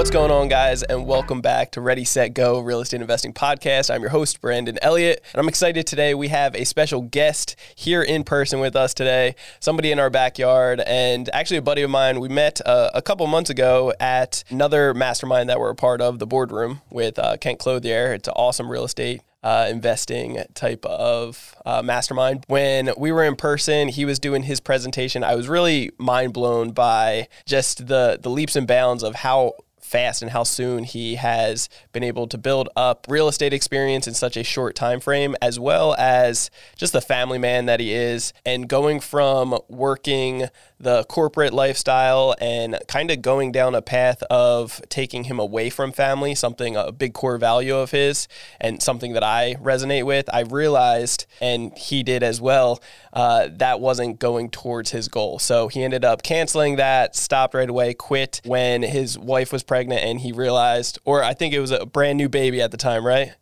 [0.00, 3.94] What's going on, guys, and welcome back to Ready, Set, Go Real Estate Investing Podcast.
[3.94, 6.14] I'm your host, Brandon Elliott, and I'm excited today.
[6.14, 10.80] We have a special guest here in person with us today, somebody in our backyard,
[10.86, 12.18] and actually a buddy of mine.
[12.18, 16.18] We met uh, a couple months ago at another mastermind that we're a part of,
[16.18, 18.14] the boardroom with uh, Kent Clothier.
[18.14, 22.44] It's an awesome real estate uh, investing type of uh, mastermind.
[22.46, 25.22] When we were in person, he was doing his presentation.
[25.22, 29.56] I was really mind blown by just the the leaps and bounds of how
[29.90, 34.14] fast and how soon he has been able to build up real estate experience in
[34.14, 38.32] such a short time frame as well as just the family man that he is
[38.46, 40.48] and going from working
[40.80, 45.92] the corporate lifestyle and kind of going down a path of taking him away from
[45.92, 48.26] family, something a big core value of his
[48.58, 50.28] and something that I resonate with.
[50.32, 55.38] I realized, and he did as well, uh, that wasn't going towards his goal.
[55.38, 60.02] So he ended up canceling that, stopped right away, quit when his wife was pregnant,
[60.02, 63.04] and he realized, or I think it was a brand new baby at the time,
[63.04, 63.34] right?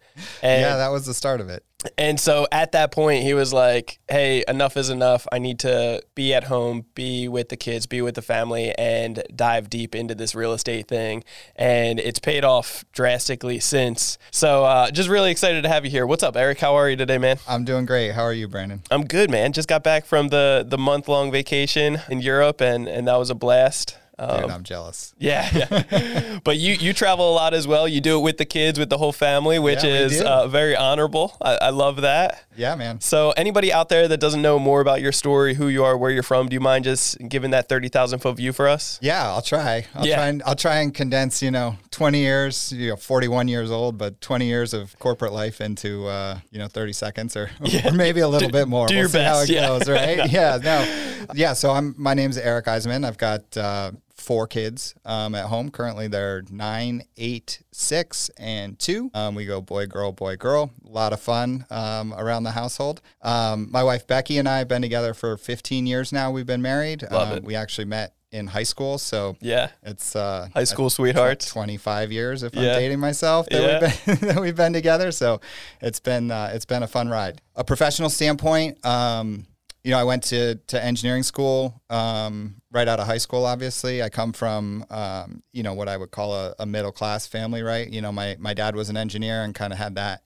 [0.42, 1.64] And yeah, that was the start of it.
[1.96, 5.28] And so at that point, he was like, hey, enough is enough.
[5.30, 9.22] I need to be at home, be with the kids, be with the family, and
[9.34, 11.22] dive deep into this real estate thing.
[11.54, 14.18] And it's paid off drastically since.
[14.32, 16.04] So uh, just really excited to have you here.
[16.04, 16.58] What's up, Erik?
[16.58, 17.38] How are you today, man?
[17.46, 18.10] I'm doing great.
[18.10, 18.82] How are you, Brandon?
[18.90, 19.52] I'm good, man.
[19.52, 23.30] Just got back from the, the month long vacation in Europe, and, and that was
[23.30, 23.96] a blast.
[24.18, 25.14] Um, Dude, I'm jealous.
[25.28, 26.38] Yeah, yeah.
[26.44, 27.86] but you you travel a lot as well.
[27.88, 30.76] You do it with the kids, with the whole family, which yeah, is uh, very
[30.76, 31.36] honorable.
[31.40, 32.44] I, I, love that.
[32.56, 33.00] Yeah, man.
[33.00, 36.10] So anybody out there that doesn't know more about your story, who you are, where
[36.10, 38.98] you're from, do you mind just giving that thirty thousand foot view for us?
[39.02, 39.86] Yeah, I'll try.
[39.94, 40.16] I'll yeah.
[40.16, 41.42] try and I'll try and condense.
[41.42, 42.72] You know, twenty years.
[42.72, 46.58] You know, forty one years old, but twenty years of corporate life into uh, you
[46.58, 47.88] know thirty seconds or, yeah.
[47.88, 48.86] or maybe a little do, bit more.
[48.86, 49.28] Do we'll your best.
[49.28, 49.66] How it yeah.
[49.66, 50.30] goes, right?
[50.30, 50.58] yeah.
[50.62, 51.26] No.
[51.34, 51.52] Yeah.
[51.52, 51.94] So I'm.
[51.98, 53.04] My name's Erik Eisenman.
[53.04, 53.56] I've got.
[53.56, 53.92] Uh,
[54.28, 55.70] four kids um, at home.
[55.70, 59.10] Currently, they're nine, eight, six, and two.
[59.14, 60.70] Um, we go boy, girl, boy, girl.
[60.86, 63.00] A lot of fun um, around the household.
[63.22, 66.30] Um, my wife Becky and I have been together for 15 years now.
[66.30, 67.04] We've been married.
[67.10, 67.42] Love um, it.
[67.42, 68.98] We actually met in high school.
[68.98, 71.50] So yeah, it's uh, high school sweethearts.
[71.50, 72.60] Twenty five years if yeah.
[72.74, 73.80] I'm dating myself that yeah.
[73.80, 75.10] we've been that we've been together.
[75.10, 75.40] So
[75.80, 77.40] it's been uh, it's been a fun ride.
[77.56, 79.46] A professional standpoint, um,
[79.88, 83.46] you know, I went to to engineering school um, right out of high school.
[83.46, 87.26] Obviously, I come from um, you know what I would call a, a, middle class
[87.26, 87.88] family, right?
[87.88, 90.20] You know, my my dad was an engineer and kind of had that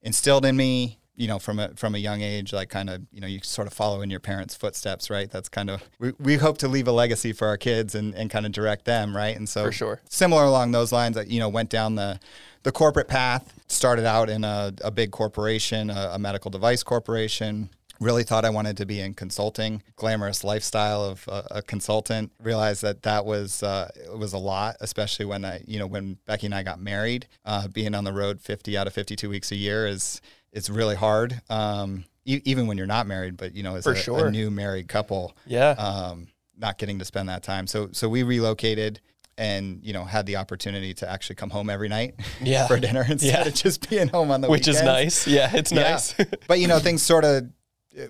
[0.00, 0.98] instilled in me.
[1.14, 3.66] You know, from a from a young age, like kind of you know, you sort
[3.66, 5.30] of follow in your parents' footsteps, right?
[5.30, 8.30] That's kind of we, we hope to leave a legacy for our kids and, and
[8.30, 9.36] kind of direct them, right?
[9.36, 12.18] And so for sure, similar along those lines, I, you know, went down the
[12.62, 13.52] the corporate path.
[13.68, 17.68] Started out in a, a big corporation, a, a medical device corporation
[18.02, 22.32] really thought I wanted to be in consulting, glamorous lifestyle of a, a consultant.
[22.40, 26.46] Realized that that was uh, was a lot, especially when I, you know, when Becky
[26.46, 27.28] and I got married.
[27.44, 30.20] Uh, being on the road 50 out of 52 weeks a year is
[30.52, 31.40] it's really hard.
[31.48, 34.26] Um, e- even when you're not married, but you know, as a, sure.
[34.26, 37.66] a, new married couple, yeah, um, not getting to spend that time.
[37.66, 39.00] So so we relocated
[39.38, 42.66] and you know had the opportunity to actually come home every night yeah.
[42.66, 43.48] for dinner instead yeah.
[43.48, 44.80] of just being home on the which weekends.
[44.80, 45.82] is nice yeah it's yeah.
[45.90, 46.14] nice
[46.46, 47.44] but you know things sort of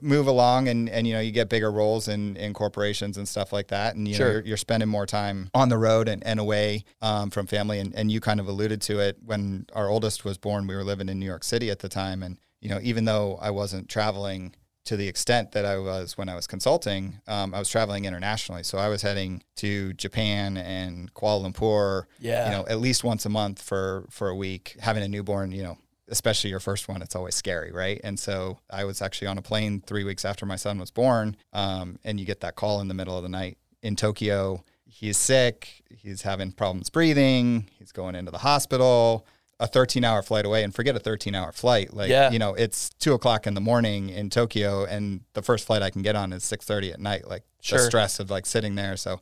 [0.01, 3.53] move along and, and you know you get bigger roles in, in corporations and stuff
[3.53, 4.27] like that and you sure.
[4.27, 7.79] know you're, you're, spending more time on the road and, and away um, from family
[7.79, 10.85] and, and you kind of alluded to it when our oldest was born we were
[10.85, 13.89] living in New York City at the time and you know even though I wasn't
[13.89, 14.55] traveling
[14.85, 18.65] to the extent that I was when I was consulting, um, I was traveling internationally.
[18.65, 22.47] So I was heading to Japan and Kuala Lumpur, yeah.
[22.47, 24.77] you know, at least once a month for for a week.
[24.81, 25.79] Having a newborn, you know,
[26.09, 28.01] especially your first one, it's always scary, right?
[28.05, 31.37] And so I was actually on a plane three weeks after my son was born,
[31.53, 34.65] um, and you get that call in the middle of the night in Tokyo.
[34.85, 35.83] He's sick.
[35.91, 37.69] He's having problems breathing.
[37.79, 39.27] He's going into the hospital.
[39.61, 41.95] A 13 hour flight away, and forget a 13 hour flight.
[41.95, 42.33] Like, yeah.
[42.33, 45.91] you know, it's two o'clock in the morning in Tokyo, and the first flight I
[45.91, 47.29] can get on is 6:30 at night.
[47.29, 47.79] Like sure.
[47.79, 48.97] the stress of like sitting there.
[48.97, 49.21] So,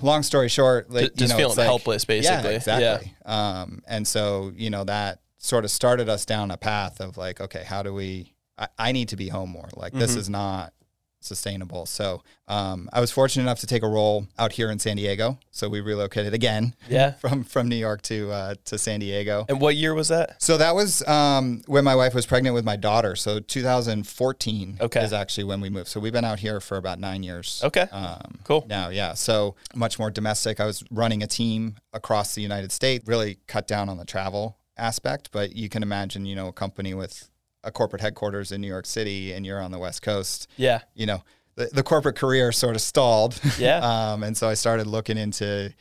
[0.00, 2.50] long story short, like just, you know, feeling like, helpless, basically.
[2.52, 3.12] Yeah, exactly.
[3.26, 3.60] Yeah.
[3.60, 7.40] Um, and so you know that sort of started us down a path of like,
[7.40, 8.34] okay, how do we?
[8.58, 9.68] I, I need to be home more.
[9.74, 10.00] Like mm-hmm.
[10.00, 10.72] this is not
[11.20, 11.86] sustainable.
[11.86, 15.38] So um, I was fortunate enough to take a role out here in San Diego.
[15.50, 19.44] So we relocated again, yeah, from from New York to uh, to San Diego.
[19.48, 20.42] And what year was that?
[20.42, 23.16] So that was um, when my wife was pregnant with my daughter.
[23.16, 25.04] So 2014 okay.
[25.04, 25.88] is actually when we moved.
[25.88, 27.60] So we've been out here for about nine years.
[27.64, 28.64] Okay, um, cool.
[28.68, 30.60] Now, yeah, so much more domestic.
[30.60, 33.06] I was running a team across the United States.
[33.06, 36.94] Really cut down on the travel aspect, but you can imagine, you know, a company
[36.94, 37.30] with
[37.64, 40.48] a corporate headquarters in New York City and you're on the West Coast.
[40.56, 40.80] Yeah.
[40.94, 41.22] You know,
[41.56, 43.38] the, the corporate career sort of stalled.
[43.58, 43.78] Yeah.
[44.12, 45.74] um, and so I started looking into,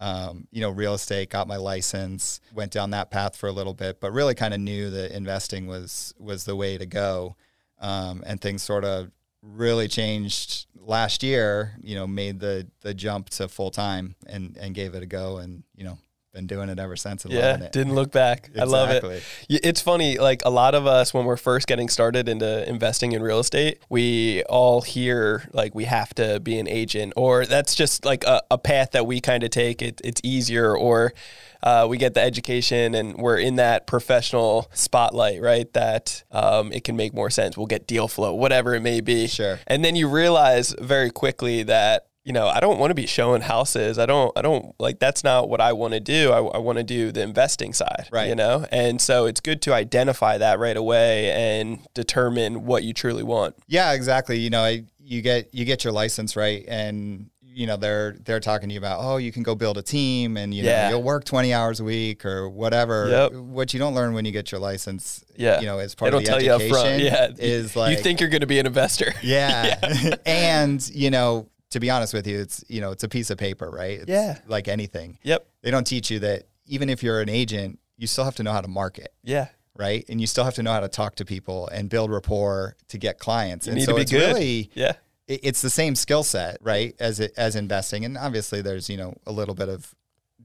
[0.00, 3.74] um, you know, real estate, got my license, went down that path for a little
[3.74, 7.36] bit, but really kind of knew that investing was, was the way to go.
[7.78, 9.10] Um, and things sort of
[9.42, 14.74] really changed last year, you know, made the, the jump to full time and, and
[14.74, 15.36] gave it a go.
[15.38, 15.98] And, you know,
[16.36, 17.24] been doing it ever since.
[17.28, 18.48] yeah, didn't look back.
[18.48, 18.60] Exactly.
[18.60, 19.22] I love it.
[19.48, 23.22] It's funny, like a lot of us when we're first getting started into investing in
[23.22, 28.04] real estate, we all hear like we have to be an agent, or that's just
[28.04, 29.80] like a, a path that we kind of take.
[29.80, 31.14] It, it's easier, or
[31.62, 35.72] uh, we get the education and we're in that professional spotlight, right?
[35.72, 37.56] That um, it can make more sense.
[37.56, 39.26] We'll get deal flow, whatever it may be.
[39.26, 39.58] Sure.
[39.66, 43.40] And then you realize very quickly that you know, I don't want to be showing
[43.40, 44.00] houses.
[44.00, 46.32] I don't, I don't like that's not what I want to do.
[46.32, 48.28] I, I want to do the investing side, right?
[48.28, 52.92] You know, and so it's good to identify that right away and determine what you
[52.92, 53.54] truly want.
[53.68, 54.38] Yeah, exactly.
[54.38, 58.40] You know, I, you get you get your license right, and you know they're they're
[58.40, 60.90] talking to you about oh you can go build a team and you know yeah.
[60.90, 63.32] you'll work 20 hours a week or whatever yep.
[63.32, 66.18] what you don't learn when you get your license yeah you know as part they
[66.18, 68.66] of the tell education you yeah is like you think you're going to be an
[68.66, 70.16] investor yeah, yeah.
[70.26, 73.38] and you know to be honest with you, it's you know it's a piece of
[73.38, 74.00] paper, right?
[74.00, 74.38] It's yeah.
[74.46, 75.18] Like anything.
[75.22, 75.46] Yep.
[75.62, 78.52] They don't teach you that even if you're an agent, you still have to know
[78.52, 79.12] how to market.
[79.22, 79.48] Yeah.
[79.74, 80.04] Right.
[80.08, 82.98] And you still have to know how to talk to people and build rapport to
[82.98, 83.66] get clients.
[83.66, 84.34] You and need so to be it's good.
[84.34, 84.92] really yeah.
[85.28, 86.94] it's the same skill set, right?
[86.98, 89.94] As it, as investing, and obviously there's you know a little bit of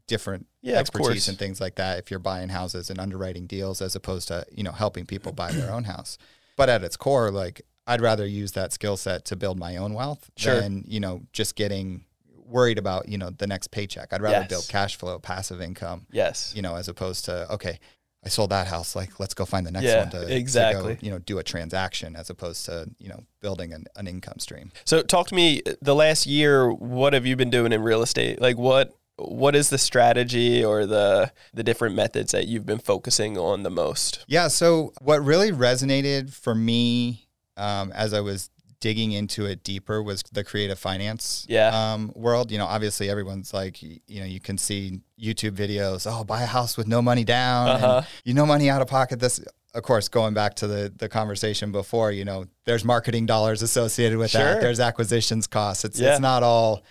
[0.08, 3.96] different yeah, expertise and things like that if you're buying houses and underwriting deals as
[3.96, 6.18] opposed to you know helping people buy their own house.
[6.58, 9.94] But at its core, like I'd rather use that skill set to build my own
[9.94, 10.60] wealth sure.
[10.60, 12.06] than, you know, just getting
[12.45, 14.13] worried about, you know, the next paycheck.
[14.13, 14.50] I'd rather yes.
[14.50, 16.06] build cash flow, passive income.
[16.12, 16.54] Yes.
[16.56, 17.80] You know, as opposed to, okay,
[18.24, 20.95] I sold that house, like let's go find the next yeah, one to, exactly.
[20.95, 24.07] To go, you know, do a transaction as opposed to, you know, building an, an
[24.07, 24.72] income stream.
[24.86, 28.39] So talk to me the last year, what have you been doing in real estate?
[28.39, 33.38] Like what what is the strategy or the the different methods that you've been focusing
[33.38, 34.24] on the most?
[34.27, 37.27] Yeah, so what really resonated for me
[37.62, 38.50] um, as I was
[38.81, 41.94] digging into it deeper was the creative finance yeah.
[41.94, 42.52] um, world.
[42.52, 46.48] You know, obviously everyone's like, you know, you can see YouTube videos, oh, buy a
[46.48, 48.02] house with no money down, uh-huh.
[48.25, 49.19] you no money out of pocket.
[49.19, 49.40] This,
[49.74, 54.18] of course, going back to the the conversation before, you know, there's marketing dollars associated
[54.18, 54.42] with sure.
[54.42, 54.62] that.
[54.62, 55.86] There's acquisitions costs.
[55.86, 56.12] It's yeah.
[56.12, 56.84] it's not all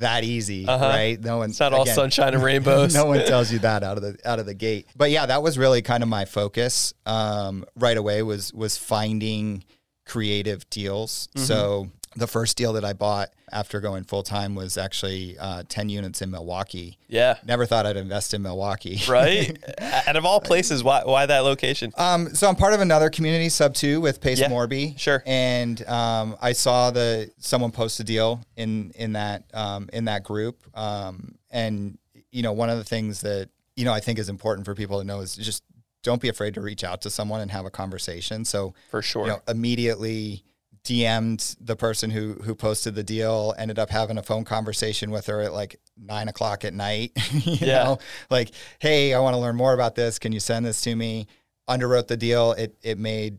[0.00, 0.86] that easy, uh-huh.
[0.86, 1.20] right?
[1.20, 2.94] No one's It's not again, all sunshine and rainbows.
[2.94, 4.86] no one tells you that out of the out of the gate.
[4.94, 8.22] But yeah, that was really kind of my focus um, right away.
[8.22, 9.64] Was was finding
[10.08, 11.28] creative deals.
[11.34, 11.44] Mm-hmm.
[11.44, 15.88] So the first deal that I bought after going full time was actually uh, 10
[15.88, 16.98] units in Milwaukee.
[17.08, 17.36] Yeah.
[17.46, 19.00] Never thought I'd invest in Milwaukee.
[19.08, 19.56] Right.
[19.80, 21.92] Out of all places, why, why that location?
[21.96, 24.48] Um, so I'm part of another community sub two with Pace yeah.
[24.48, 24.98] Morby.
[24.98, 25.22] Sure.
[25.24, 30.24] And um, I saw the someone post a deal in in that um, in that
[30.24, 30.58] group.
[30.76, 31.98] Um, and
[32.30, 34.98] you know, one of the things that you know I think is important for people
[34.98, 35.62] to know is just
[36.02, 38.44] don't be afraid to reach out to someone and have a conversation.
[38.44, 40.44] So for sure, you know, immediately
[40.84, 45.26] DM'd the person who who posted the deal, ended up having a phone conversation with
[45.26, 47.12] her at like nine o'clock at night.
[47.32, 47.84] you yeah.
[47.84, 47.98] know,
[48.30, 50.18] like, hey, I want to learn more about this.
[50.18, 51.26] Can you send this to me?
[51.68, 52.52] Underwrote the deal.
[52.52, 53.38] It it made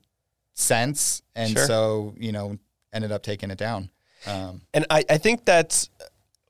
[0.54, 1.66] sense, and sure.
[1.66, 2.58] so you know,
[2.94, 3.90] ended up taking it down.
[4.28, 5.90] Um, and I, I think that's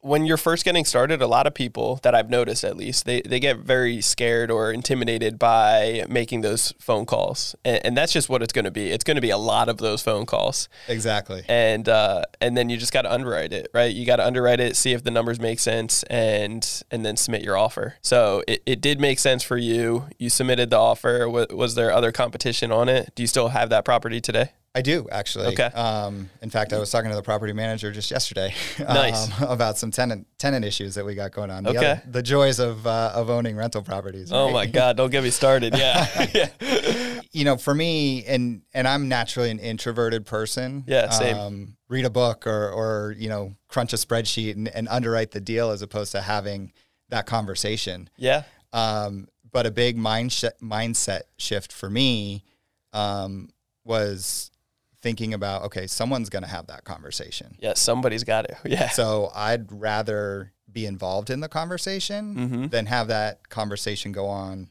[0.02, 3.22] when you're first getting started, a lot of people that I've noticed at least, they,
[3.22, 7.56] they get very scared or intimidated by making those phone calls.
[7.66, 8.92] And, and that's just what it's going to be.
[8.92, 10.70] It's going to be a lot of those phone calls.
[10.88, 11.44] Exactly.
[11.50, 13.94] And, uh, and then you just got to underwrite it, right?
[13.94, 17.44] You got to underwrite it, see if the numbers make sense and, and then submit
[17.44, 17.96] your offer.
[18.02, 20.06] So it, it did make sense for you.
[20.18, 21.28] You submitted the offer.
[21.28, 23.14] Was, was there other competition on it?
[23.16, 24.52] Do you still have that property today?
[24.76, 25.48] I do actually.
[25.48, 25.64] Okay.
[25.64, 29.42] Um, in fact, I was talking to the property manager just yesterday nice.
[29.42, 31.64] um, about some tenant tenant issues that we got going on.
[31.64, 31.92] The okay.
[31.92, 34.32] Other, the joys of uh, of owning rental properties.
[34.32, 34.54] Oh right?
[34.54, 34.96] my God!
[34.96, 35.76] Don't get me started.
[35.76, 36.28] Yeah.
[36.34, 37.22] yeah.
[37.32, 40.84] You know, for me, and and I'm naturally an introverted person.
[40.88, 41.10] Yeah.
[41.10, 41.38] Same.
[41.38, 45.42] Um, read a book or or you know crunch a spreadsheet and, and underwrite the
[45.42, 46.74] deal as opposed to having
[47.10, 48.10] that conversation.
[48.18, 48.44] Yeah.
[48.72, 52.44] Um, but a big mind sh- mindset shift for me
[52.94, 53.50] um,
[53.84, 54.52] was
[55.02, 57.56] thinking about okay, someone's going to have that conversation.
[57.60, 58.58] Yeah, somebody's got to.
[58.70, 58.90] Yeah.
[58.90, 62.68] So I'd rather be involved in the conversation mm-hmm.
[62.68, 64.70] than have that conversation go on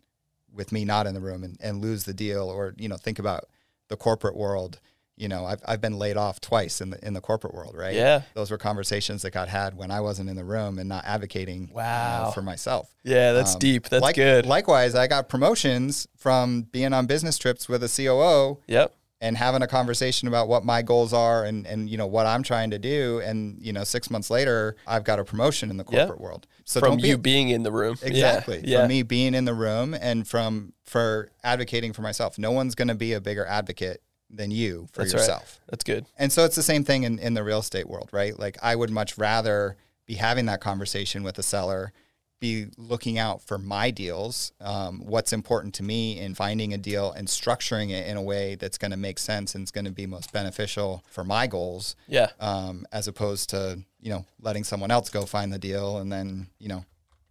[0.52, 3.18] with me not in the room and, and lose the deal or you know think
[3.18, 3.44] about
[3.88, 4.80] the corporate world
[5.16, 7.94] you know I've, I've been laid off twice in the in the corporate world right
[7.94, 11.04] yeah those were conversations that got had when i wasn't in the room and not
[11.04, 12.18] advocating wow.
[12.18, 16.06] You know, for myself yeah that's um, deep that's like, good likewise i got promotions
[16.16, 20.64] from being on business trips with a coo yep and having a conversation about what
[20.64, 23.20] my goals are and, and you know what I'm trying to do.
[23.24, 26.46] And you know six months later I've got a promotion in the corporate world.
[26.64, 27.96] So from you being in the room.
[28.08, 28.62] Exactly.
[28.64, 28.80] Yeah.
[28.80, 32.38] from me being in the room and from for advocating for myself.
[32.38, 35.58] No one's going to be a bigger advocate than you for That's yourself.
[35.60, 35.70] Right.
[35.70, 36.06] That's good.
[36.16, 38.38] And so it's the same thing in, in the real estate world right?
[38.38, 41.92] Like I would much rather be having that conversation with a seller
[42.40, 47.12] be looking out for my deals, um, what's important to me in finding a deal
[47.12, 49.90] and structuring it in a way that's going to make sense and it's going to
[49.90, 51.96] be most beneficial for my goals.
[52.06, 52.30] Yeah.
[52.40, 56.48] Um, as opposed to you know letting someone else go find the deal and then
[56.58, 56.84] you know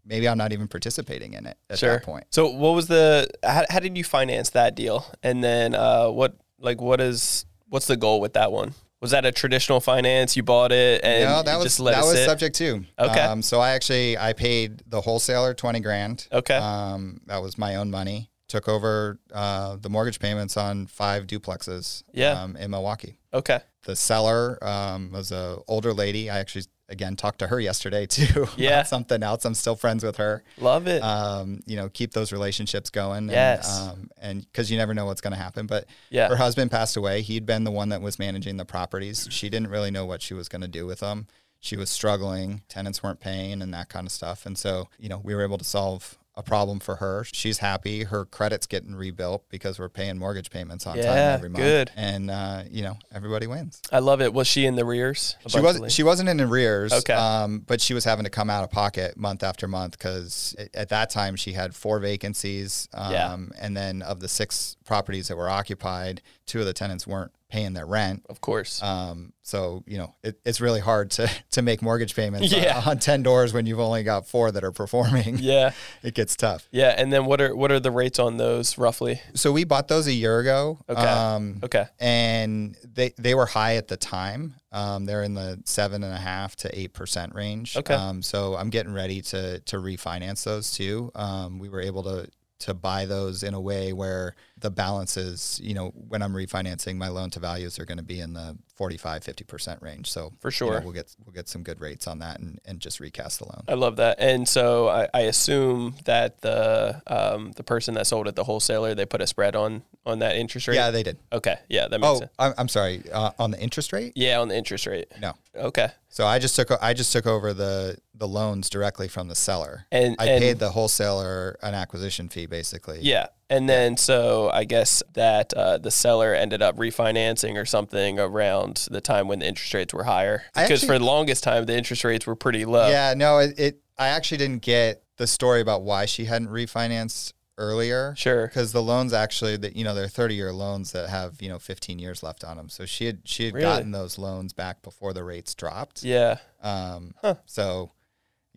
[0.06, 1.94] maybe I'm not even participating in it at sure.
[1.94, 2.26] that point.
[2.32, 6.36] So what was the how, how did you finance that deal and then uh, what
[6.60, 8.74] like what is what's the goal with that one?
[9.02, 10.36] Was that a traditional finance?
[10.36, 12.84] You bought it and no, that was that was subject to.
[12.98, 13.20] Okay.
[13.20, 16.28] Um, so I actually I paid the wholesaler twenty grand.
[16.32, 16.56] Okay.
[16.56, 18.32] Um, that was my own money.
[18.48, 22.04] Took over uh, the mortgage payments on five duplexes.
[22.14, 22.42] Yeah.
[22.42, 23.20] Um, in Milwaukee.
[23.34, 23.60] Okay.
[23.84, 26.30] The seller um, was a older lady.
[26.30, 28.48] I actually again talked to her yesterday too.
[28.58, 29.46] Yeah, something else.
[29.46, 30.44] I'm still friends with her.
[30.58, 31.02] Love it.
[31.02, 33.30] Um, you know, keep those relationships going.
[33.30, 33.80] Yes.
[33.80, 35.68] And, um, and because you never know what's going to happen.
[35.68, 37.22] But yeah, her husband passed away.
[37.22, 39.28] He'd been the one that was managing the properties.
[39.32, 41.28] She didn't really know what she was going to do with them.
[41.60, 42.62] She was struggling.
[42.70, 44.46] Tenants weren't paying and that kind of stuff.
[44.46, 47.24] And so, you know, we were able to solve a problem for her.
[47.26, 48.04] She's happy.
[48.04, 51.64] Her credit's getting rebuilt because we're paying mortgage payments on yeah, time every month.
[51.64, 51.92] Good.
[51.96, 53.82] And uh, you know, everybody wins.
[53.92, 54.34] I love it.
[54.34, 55.36] Was she in arrears?
[55.48, 56.94] She wasn't She wasn't in arrears.
[56.94, 57.14] Okay.
[57.14, 60.90] Um, but she was having to come out of pocket month after month because at
[60.90, 62.88] that time she had four vacancies.
[62.94, 63.38] Um, yeah.
[63.60, 67.74] And then of the six properties that were occupied, two of the tenants weren't paying
[67.74, 68.26] their rent.
[68.30, 68.82] Of course.
[68.84, 72.80] Um, so you know it, it's really hard to to make mortgage payments yeah.
[72.80, 75.38] on, on, ten doors when you've only got four that are performing.
[75.48, 75.72] Yeah,
[76.04, 76.68] it gets tough.
[76.72, 79.22] Yeah, and then what are what are the rates on those roughly?
[79.34, 80.80] So we bought those a year ago.
[80.90, 81.02] Okay.
[81.02, 81.86] Um, okay.
[82.00, 84.56] And they they were high at the time.
[84.72, 87.78] Um, they're in the seven and a half to eight percent range.
[87.78, 87.94] Okay.
[87.94, 91.12] Um, so I'm getting ready to to refinance those too.
[91.14, 95.74] Um, we were able to to buy those in a way where the balances, you
[95.74, 99.24] know, when I'm refinancing, my loan to values are going to be in the 45,
[99.24, 100.10] 50% range.
[100.10, 102.60] So for sure, you know, we'll get, we'll get some good rates on that and,
[102.66, 103.64] and just recast the loan.
[103.68, 104.20] I love that.
[104.20, 108.96] And so I, I assume that the, um, the person that sold it, the wholesaler,
[108.96, 110.76] they put a spread on, on that interest rate.
[110.76, 111.18] Yeah, they did.
[111.32, 111.58] Okay.
[111.70, 111.88] Yeah.
[111.88, 112.32] That makes oh, sense.
[112.40, 113.04] I'm, I'm sorry.
[113.12, 114.14] Uh, on the interest rate?
[114.16, 114.40] Yeah.
[114.40, 115.12] On the interest rate.
[115.22, 115.34] No.
[115.56, 115.90] Okay.
[116.10, 119.86] So I just took, I just took over the, the loans directly from the seller.
[119.92, 123.00] And I and, paid the wholesaler an acquisition fee basically.
[123.02, 123.28] Yeah.
[123.50, 128.88] And then, so I guess that uh, the seller ended up refinancing or something around
[128.92, 130.44] the time when the interest rates were higher.
[130.54, 132.90] Because actually, for the longest time, the interest rates were pretty low.
[132.90, 137.34] Yeah, no, it, it, I actually didn't get the story about why she hadn't refinanced
[137.58, 138.14] earlier.
[138.18, 138.48] Sure.
[138.48, 141.58] Because the loans actually, that you know, they're thirty year loans that have you know
[141.58, 142.68] fifteen years left on them.
[142.68, 143.66] So she had she had really?
[143.66, 146.04] gotten those loans back before the rates dropped.
[146.04, 146.40] Yeah.
[146.62, 147.14] Um.
[147.22, 147.36] Huh.
[147.46, 147.92] So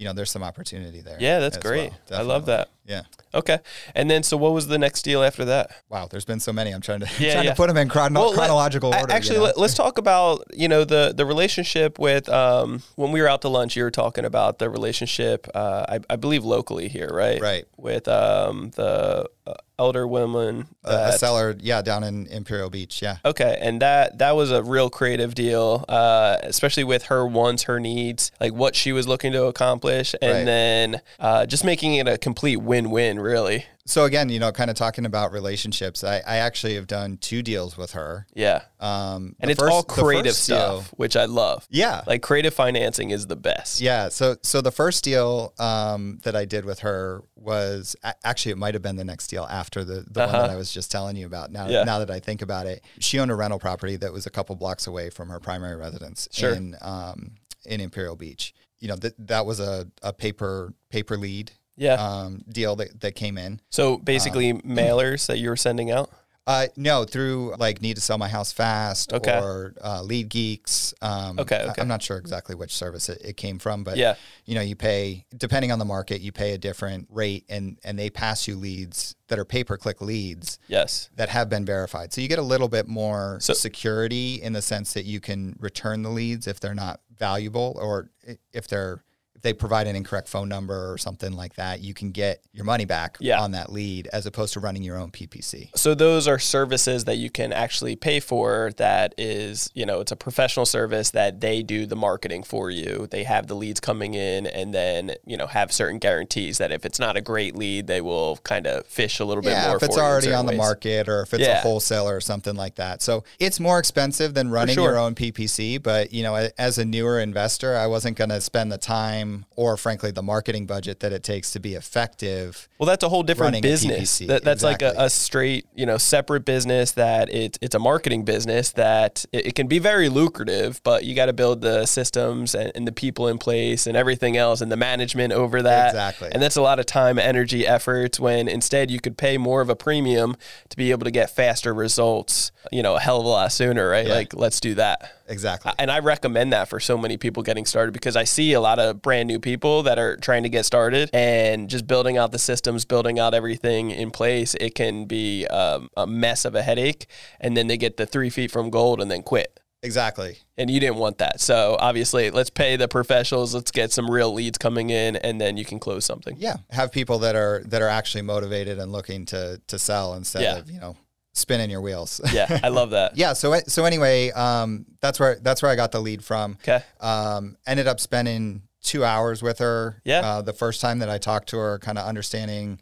[0.01, 1.19] you know, there's some opportunity there.
[1.21, 1.93] Yeah, that's great.
[2.11, 2.71] Well, I love that.
[2.87, 3.03] Yeah.
[3.33, 3.59] Okay.
[3.95, 5.71] And then, so what was the next deal after that?
[5.89, 6.73] Wow, there's been so many.
[6.73, 7.51] I'm trying to yeah, trying yeah.
[7.51, 9.13] to put them in chrono- well, chronological let, order.
[9.13, 9.53] Actually, you know?
[9.57, 13.43] let, us talk about you know the the relationship with um, when we were out
[13.43, 13.77] to lunch.
[13.77, 17.41] You were talking about the relationship, uh, I, I, believe locally here, right?
[17.41, 17.65] Right.
[17.77, 23.17] With um, the uh, elder women, that, a seller, yeah, down in Imperial Beach, yeah.
[23.25, 27.81] Okay, and that that was a real creative deal, uh, especially with her wants, her
[27.81, 30.45] needs, like what she was looking to accomplish, and right.
[30.45, 33.67] then uh, just making it a complete win-win, really.
[33.87, 37.43] So again, you know, kind of talking about relationships, I, I actually have done two
[37.43, 38.27] deals with her.
[38.35, 38.63] Yeah.
[38.79, 41.67] Um, and it's first, all creative stuff, deal, which I love.
[41.71, 42.03] Yeah.
[42.07, 43.81] Like creative financing is the best.
[43.81, 44.09] Yeah.
[44.09, 48.75] So so the first deal um, that I did with her was actually it might
[48.75, 50.39] have been the next deal after the, the uh-huh.
[50.39, 51.51] one that I was just telling you about.
[51.51, 51.83] Now yeah.
[51.83, 54.55] now that I think about it, she owned a rental property that was a couple
[54.55, 56.55] blocks away from her primary residence sure.
[56.55, 57.33] in um,
[57.67, 58.55] in Imperial Beach.
[58.79, 61.95] You know that that was a, a paper paper lead yeah.
[61.95, 63.61] um, deal that, that came in.
[63.71, 66.11] So basically, uh, mailers that you were sending out.
[66.47, 69.39] Uh, no, through like need to sell my house fast Okay.
[69.39, 70.93] or uh, Lead Geeks.
[71.01, 71.81] Um, Okay, I- okay.
[71.83, 74.15] I'm not sure exactly which service it, it came from, but Yeah.
[74.47, 77.97] you know, you pay depending on the market, you pay a different rate, and and
[77.99, 81.09] they pass you leads that are pay per click leads Yes.
[81.15, 82.13] that have been verified.
[82.13, 85.57] So you get a little bit more So- security in the sense that you can
[85.61, 88.11] return the leads if they're not valuable or
[88.53, 89.10] if they're if
[89.43, 92.85] they provide an incorrect phone number or something like that, you can get your money
[92.85, 93.41] back Yeah.
[93.41, 95.71] on that lead as opposed to running your own PPC.
[95.75, 100.13] So those are services that you can actually pay for that is, you know, it's
[100.13, 103.07] a professional service that they do the marketing for you.
[103.11, 106.85] They have the leads coming in and then, you know, have certain guarantees that if
[106.85, 109.77] it's not a great lead, they will kind of fish a little bit Yeah, more
[109.77, 110.59] if it's already on the ways.
[110.59, 113.03] market or if it's a wholesaler or something like that.
[113.03, 114.91] So it's more expensive than running sure.
[114.91, 115.83] your own PPC.
[115.83, 119.77] But you know, as a newer investor, I wasn't going to spend the time or
[119.77, 122.69] frankly the marketing budget that it takes to be effective.
[122.79, 124.19] Well, that's a whole different business.
[124.19, 128.25] That, that's like a, a straight, you know, separate business that it's it's a marketing
[128.25, 132.55] business that it, it can be very lucrative, but you got to build the systems
[132.55, 135.89] and, and the people in place and everything else and the management over that.
[135.89, 136.31] Exactly.
[136.33, 138.19] And that's a lot of time, energy, efforts.
[138.19, 140.37] When instead you could pay more of a premium
[140.69, 143.89] to be able to get faster results, you know, a hell of a lot sooner,
[143.89, 144.07] right?
[144.07, 144.15] Yeah.
[144.15, 145.13] Like, let's do that.
[145.31, 145.73] Exactly.
[145.79, 148.79] And I recommend that for so many people getting started because I see a lot
[148.79, 152.39] of brand new people that are trying to get started and just building out the
[152.39, 154.55] systems, building out everything in place.
[154.61, 157.07] It can be um, a mess of a headache.
[157.41, 159.59] And then they get the three feet from gold and then quit.
[159.83, 160.37] exactly.
[160.59, 161.41] And you didn't want that.
[161.41, 163.55] So obviously, let's pay the professionals.
[163.55, 166.37] Let's get some real leads coming in and then you can close something.
[166.39, 170.43] Yeah, have people that are that are actually motivated and looking to to sell instead
[170.43, 170.59] Yeah.
[170.59, 170.97] of you know
[171.33, 172.21] spinning your wheels.
[172.33, 173.17] Yeah, I love that.
[173.17, 173.33] yeah.
[173.33, 176.59] So so anyway, um, that's where that's where I got the lead from.
[176.63, 176.83] Okay.
[177.01, 180.01] Um, ended up spending two hours with her.
[180.05, 180.21] Yeah.
[180.21, 182.81] Uh, the first time that I talked to her, kind of understanding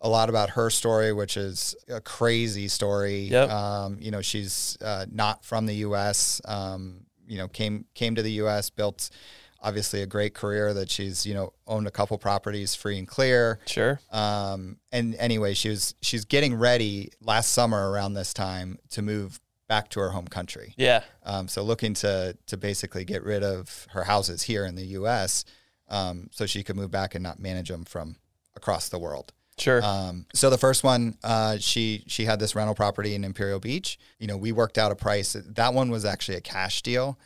[0.00, 3.20] a lot about her story, which is a crazy story.
[3.22, 3.50] Yep.
[3.50, 6.40] Um, you know, she's uh, not from the U.S.
[6.44, 8.70] Um, you know, came came to the U.S.
[8.70, 9.10] built
[9.66, 13.58] obviously a great career that she's you know owned a couple properties free and clear.
[13.66, 14.00] Sure.
[14.12, 19.40] Um, and anyway, she was she's getting ready last summer around this time to move
[19.68, 20.74] back to her home country.
[20.76, 21.02] Yeah.
[21.24, 25.44] Um, so looking to to basically get rid of her houses here in the U.S.
[25.88, 28.16] Um, so she could move back and not manage them from
[28.54, 29.32] across the world.
[29.58, 29.82] Sure.
[29.82, 33.98] Um, so the first one, uh, she she had this rental property in Imperial Beach.
[34.18, 35.32] You know, we worked out a price.
[35.32, 37.18] That one was actually a cash deal.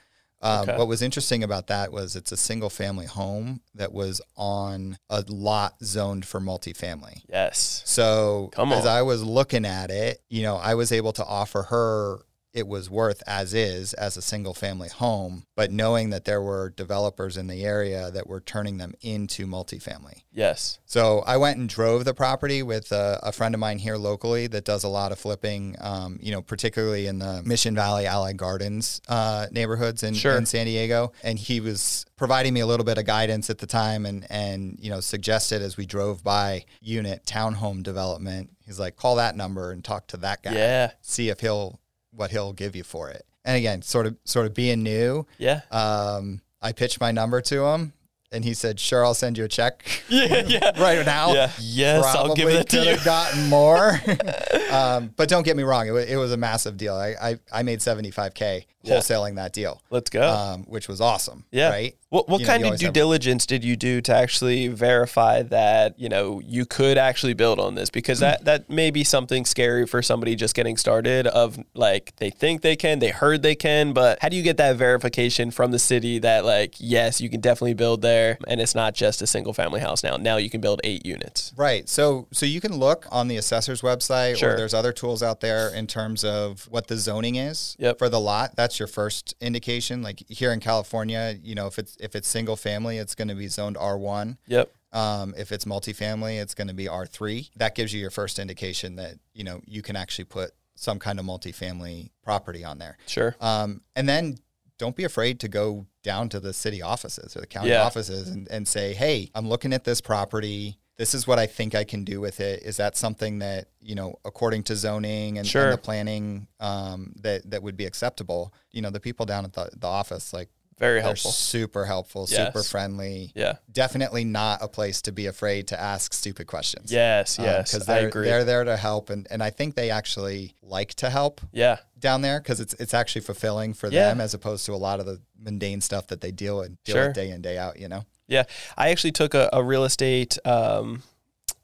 [0.42, 0.78] Um, Okay.
[0.78, 5.22] What was interesting about that was it's a single family home that was on a
[5.28, 7.22] lot zoned for multifamily.
[7.28, 7.82] yes.
[7.84, 8.86] So Come as.
[8.86, 12.20] I was looking at it, you know, I was able to offer her
[12.52, 16.70] it was worth as is as a single family home, but knowing that there were
[16.70, 20.22] developers in the area that were turning them into multifamily.
[20.32, 20.78] Yes.
[20.84, 24.46] So I went and drove the property with a, a friend of mine here locally
[24.48, 28.36] that does a lot of flipping, um, you know, particularly in the Mission Valley Allied
[28.36, 30.36] Gardens uh, neighborhoods in, Sure.
[30.36, 31.12] in San Diego.
[31.22, 34.76] And he was providing me a little bit of guidance at the time and, and,
[34.80, 39.70] you know, suggested as we drove by unit townhome development, he's like, call that number
[39.70, 40.52] and talk to that guy.
[40.52, 40.90] Yeah.
[41.00, 41.80] See if he'll,
[42.12, 43.24] what he'll give you for it.
[43.44, 45.62] And again, sort of, sort of being new, Yeah.
[45.70, 47.92] um, I pitched my number to him
[48.32, 50.44] and he said, sure, I'll send you a check Yeah.
[50.46, 50.70] Yeah.
[50.82, 51.32] right now.
[51.32, 51.50] Yeah.
[51.58, 52.90] Yes, I'll give that to could you.
[52.96, 53.98] have gotten more.
[54.70, 56.94] um, but don't get me wrong, it was, it was a massive deal.
[56.94, 58.96] I, I, I made 75K Yeah.
[58.96, 60.26] wholesaling that deal, Let's go.
[60.26, 61.44] um, which was awesome.
[61.50, 61.68] Yeah.
[61.70, 61.96] Right.
[62.08, 64.66] What what You know, kind you of due have- diligence did you do to actually
[64.68, 67.88] verify that you know you could actually build on this?
[67.90, 71.26] Because that that may be something scary for somebody just getting started.
[71.28, 74.56] Of like they think they can, they heard they can, but how do you get
[74.56, 78.74] that verification from the city that like yes, you can definitely build there, and it's
[78.74, 80.16] not just a single family house now.
[80.16, 81.52] Now you can build eight units.
[81.56, 81.88] Right.
[81.88, 84.54] So so you can look on the assessor's website Sure.
[84.54, 87.98] or there's other tools out there in terms of what the zoning is Yep.
[87.98, 88.56] for the lot.
[88.56, 90.02] That's your first indication.
[90.02, 93.34] Like here in California, you know, if it's if it's single family, it's going to
[93.34, 94.36] be zoned R1.
[94.46, 94.72] Yep.
[94.92, 97.50] Um, if it's multifamily, it's going to be R3.
[97.56, 101.18] That gives you your first indication that, you know, you can actually put some kind
[101.20, 102.96] of multifamily property on there.
[103.06, 103.36] Sure.
[103.40, 104.38] Um, and then
[104.78, 107.82] don't be afraid to go down to the city offices or the county Yeah.
[107.84, 110.78] offices and, and say, hey, I'm looking at this property.
[111.00, 112.62] This is what I think I can do with it.
[112.62, 115.64] Is that something that, you know, according to zoning and, Sure.
[115.64, 118.52] and the planning um, that, that would be acceptable?
[118.70, 121.30] You know, the people down at the, the office, like, Very helpful.
[121.30, 122.46] super helpful, Yes.
[122.52, 123.32] super friendly.
[123.34, 123.54] Yeah.
[123.72, 126.92] Definitely not a place to be afraid to ask stupid questions.
[126.92, 127.38] Yes.
[127.40, 127.72] Yes.
[127.72, 128.26] because Um, they're agree.
[128.28, 131.78] they're there to help, and, and I think they actually like to help yeah.
[131.98, 134.08] down there because it's it's actually fulfilling for Yeah.
[134.10, 136.94] them as opposed to a lot of the mundane stuff that they deal with deal
[136.96, 137.06] Sure.
[137.06, 137.78] with day in day out.
[137.78, 138.44] You know, Yeah,
[138.78, 141.02] I actually took a, a real estate um,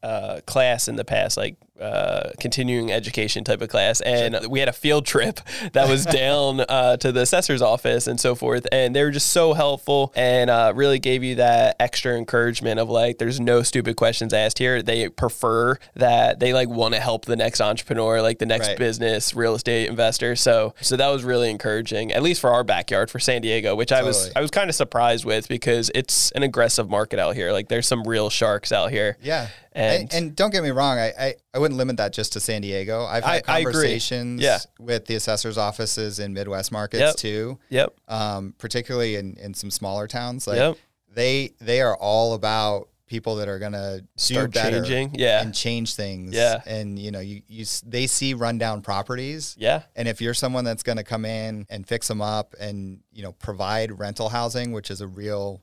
[0.02, 4.68] uh, class in the past, like uh, continuing education type of class, and we had
[4.68, 5.40] a field trip
[5.72, 9.30] that was down uh, to the assessor's office and so forth, and they were just
[9.30, 13.96] so helpful and uh, really gave you that extra encouragement of like, there's no stupid
[13.96, 14.82] questions asked here.
[14.82, 18.78] They prefer that they like want to help the next entrepreneur, like the next right.
[18.78, 20.36] business, real estate investor.
[20.36, 23.90] So, so that was really encouraging, at least for our backyard for San Diego, which
[23.90, 24.06] totally.
[24.06, 27.52] I was I was kind of surprised with because it's an aggressive market out here.
[27.52, 29.16] Like, there's some real sharks out here.
[29.22, 29.48] Yeah.
[29.72, 32.40] And, and, and, don't get me wrong, I, I, I, wouldn't limit that just to
[32.40, 33.04] San Diego.
[33.04, 34.58] I've had I, conversations yeah.
[34.78, 37.16] with the assessor's offices in Midwest markets yep.
[37.16, 37.58] too.
[37.70, 37.92] Yep.
[38.06, 40.46] Um, particularly in, in some smaller towns.
[40.46, 40.76] Like yep.
[41.12, 46.34] they they are all about people that are gonna start changing, yeah, and change things,
[46.34, 46.60] yeah.
[46.66, 49.82] And you know, you you they see rundown properties, yeah.
[49.96, 53.32] And if you're someone that's gonna come in and fix them up and you know
[53.32, 55.62] provide rental housing, which is a real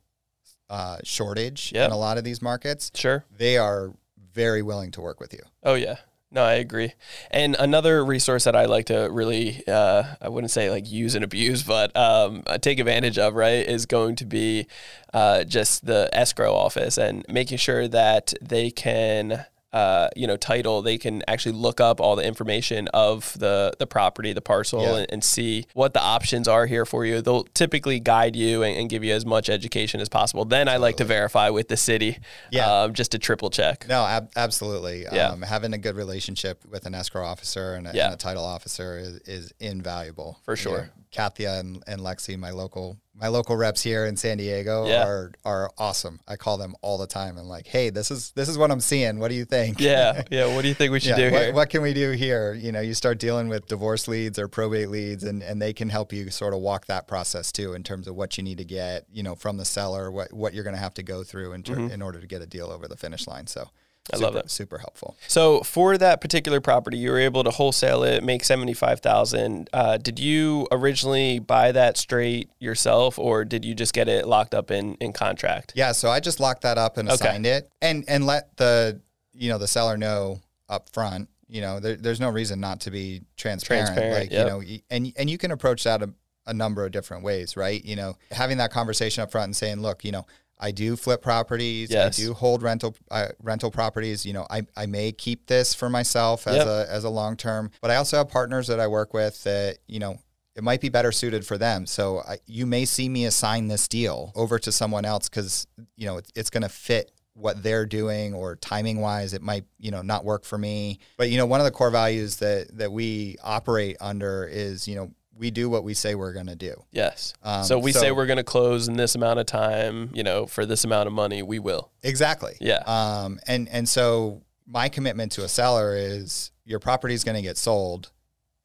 [0.70, 1.88] uh, shortage yep.
[1.88, 3.94] in a lot of these markets, sure, they are
[4.34, 5.42] very willing to work with you.
[5.64, 5.98] Oh yeah.
[6.34, 6.94] No, I agree.
[7.30, 11.24] And another resource that I like to really, uh, I wouldn't say like use and
[11.24, 14.66] abuse, but um, take advantage of, right, is going to be
[15.14, 20.82] uh, just the escrow office and making sure that they can uh, you know title,
[20.82, 24.96] they can actually look up all the information of the the property, the parcel, yeah.
[24.98, 27.22] and, and, see what the options are here for you.
[27.22, 30.46] They'll typically guide you and, and give you as much education as possible.
[30.46, 30.74] Then absolutely.
[30.74, 32.20] I like to verify with the city,
[32.52, 33.88] yeah, um, just to triple check.
[33.88, 35.06] No, ab- absolutely.
[35.12, 35.30] Yeah.
[35.30, 38.06] Um, having a good relationship with an escrow officer and a, yeah.
[38.06, 40.92] and a title officer is, is invaluable for sure.
[41.14, 45.06] Kathia and, and Lexi, my local my local reps here in San Diego, yeah.
[45.06, 46.20] are are awesome.
[46.28, 48.80] I call them all the time and like, hey, this is this is what I'm
[48.80, 49.20] seeing.
[49.20, 49.80] What do you think?
[49.80, 50.54] Yeah, yeah.
[50.54, 52.54] What do you think we should yeah, do what, what, can we do here?
[52.56, 55.90] You know, you start dealing with divorce leads or probate leads, and and they can
[55.90, 58.66] help you sort of walk that process too in terms of what you need to
[58.66, 61.54] get, you know, from the seller, what what you're going to have to go through
[61.54, 61.92] in, ter- mm-hmm.
[61.94, 63.46] in order to get a deal over the finish line.
[63.46, 63.70] So
[64.12, 64.52] I super, love that.
[64.52, 65.16] Super helpful.
[65.28, 69.70] So for that particular property, you were able to wholesale it, make seventy five thousand.
[69.72, 74.54] Uh, did you originally buy that straight yourself, or did you just get it locked
[74.54, 75.72] up in in contract?
[75.76, 77.58] Yeah, so I just locked that up and assigned okay.
[77.58, 79.00] it, and and let the
[79.34, 81.30] you know the seller know up front.
[81.48, 83.88] You know, there, there's no reason not to be transparent.
[83.88, 84.46] transparent like yep.
[84.46, 86.10] you know, and and you can approach that a,
[86.46, 87.84] a number of different ways, right?
[87.84, 90.26] You know, having that conversation up front and saying, look, you know,
[90.64, 91.92] I do flip properties.
[91.92, 92.18] Yes.
[92.18, 94.26] I do hold rental uh, rental properties.
[94.26, 96.68] You know, I, I may keep this for myself as yep.
[96.68, 99.80] a as a long term, but I also have partners that I work with that
[99.88, 100.18] you know
[100.56, 101.86] it might be better suited for them.
[101.86, 106.06] So I, you may see me assign this deal over to someone else because you
[106.06, 109.90] know it, it's going to fit what they're doing or timing wise it might you
[109.90, 112.92] know not work for me but you know one of the core values that that
[112.92, 115.12] we operate under is you know
[115.44, 116.86] we do what we say we're going to do.
[116.94, 117.34] Yes.
[117.44, 120.24] Um, so we so, say we're going to close in this amount of time, you
[120.24, 121.92] know, for this amount of money, we will.
[122.02, 122.56] Exactly.
[122.62, 122.82] Yeah.
[122.86, 127.42] Um, and and so my commitment to a seller is your property is going to
[127.42, 128.10] get sold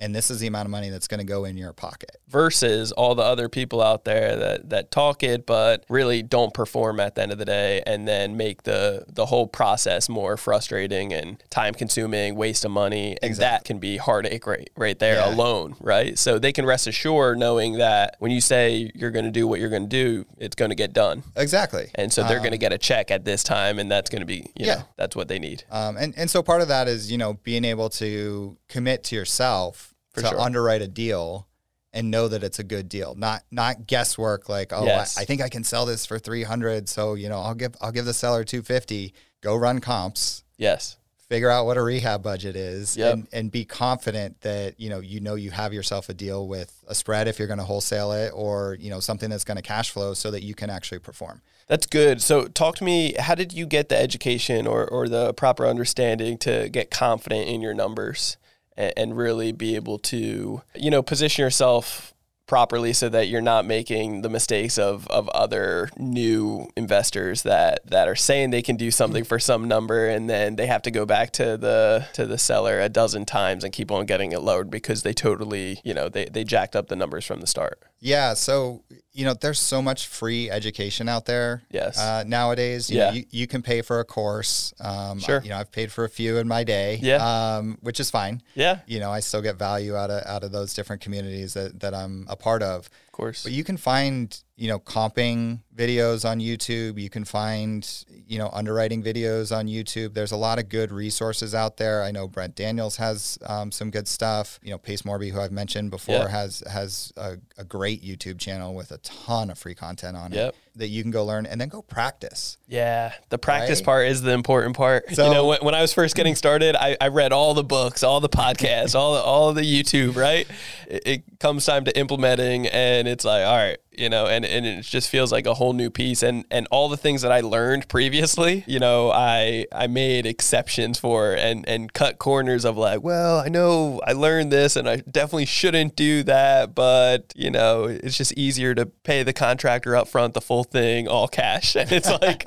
[0.01, 2.17] and this is the amount of money that's going to go in your pocket.
[2.29, 7.01] Versus all the other people out there that that talk it but really don't perform
[7.01, 11.13] at the end of the day and then make the the whole process more frustrating
[11.13, 13.45] and time consuming waste of money and exactly.
[13.45, 15.35] that can be heartache right right there yeah.
[15.35, 16.19] alone right?
[16.19, 19.59] So they can rest assured knowing that when you say you're going to do what
[19.59, 21.25] you're going to do it's going to get done.
[21.37, 21.91] Exactly.
[21.95, 24.21] And so they're um, going to get a check at this time and that's going
[24.21, 24.75] to be you yeah.
[24.75, 25.65] know, that's what they need.
[25.71, 29.17] Um, and and so part of that is you know being able to commit to
[29.17, 29.88] yourself
[30.19, 30.41] for to sure.
[30.41, 31.49] underwrite a deal
[31.93, 33.15] and know that it's a good deal.
[33.15, 35.19] Not not guesswork like, oh, yes.
[35.19, 37.93] I, I, think I can sell this for 300, so you know, I'll give I'll
[37.93, 39.15] give the seller 250.
[39.41, 40.45] Go run comps.
[40.57, 40.97] Yes.
[41.29, 43.13] Figure out what a rehab budget is yep.
[43.13, 46.83] and, and be confident that, you know, you know you have yourself a deal with
[46.89, 49.63] a spread if you're going to wholesale it or, you know, something that's going to
[49.63, 51.43] cash flow so that you can actually perform.
[51.67, 52.23] That's good.
[52.23, 56.39] So talk to me, how did you get the education or, or the proper understanding
[56.39, 58.39] to get confident in your numbers?
[58.79, 62.15] And, and really be able to, you know, position yourself
[62.47, 68.09] properly so that you're not making the mistakes of, of other new investors that, that
[68.09, 71.05] are saying they can do something for some number and then they have to go
[71.05, 74.71] back to the to the seller a dozen times and keep on getting it lowered
[74.71, 78.35] because they totally you know they, they jacked up the numbers from the start yeah
[78.35, 78.83] so
[79.19, 81.65] you know, there's so much free education out there.
[81.73, 81.99] Yes.
[81.99, 83.07] Uh, nowadays, you yeah.
[83.07, 84.73] know, you, you can pay for a course.
[84.79, 85.41] Um, sure.
[85.41, 87.01] I, you know, I've paid for a few in my day.
[87.03, 87.17] Yeah.
[87.57, 88.43] Um, which is fine.
[88.55, 88.79] Yeah.
[88.87, 91.95] You know, I still get value out of out of those different communities that, that
[91.95, 92.89] I'm a part of.
[93.19, 93.43] Course.
[93.43, 97.01] But you can find you know, comping videos on YouTube.
[97.01, 97.89] You can find,
[98.27, 100.15] you know, underwriting videos on YouTube.
[100.15, 102.03] There's a lot of good resources out there.
[102.03, 104.59] I know Brent Daniels has um, some good stuff.
[104.61, 108.75] You know, Pace Morby, who I've mentioned before, has has a, a, great YouTube channel
[108.75, 110.49] with a ton of free content on yep.
[110.49, 112.57] it that you can go learn and then go practice.
[112.67, 113.85] Yeah, the practice right?
[113.85, 115.15] part is the important part.
[115.15, 117.65] So, you know, when, when, I was first getting started, I, I read all the
[117.65, 120.17] books, all the podcasts, all the, all the YouTube.
[120.17, 120.49] Right,
[120.89, 124.65] it, it comes time to implementing, and it's like, all right, you know, and, and
[124.65, 126.23] it just feels like a whole new piece.
[126.23, 130.99] And and all the things that I learned previously, you know, I I made exceptions
[130.99, 134.97] for and and cut corners of like, well, I know I learned this and I
[134.97, 140.09] definitely shouldn't do that, but you know, it's just easier to pay the contractor up
[140.09, 141.77] front the full thing all cash.
[141.89, 142.45] And it's like,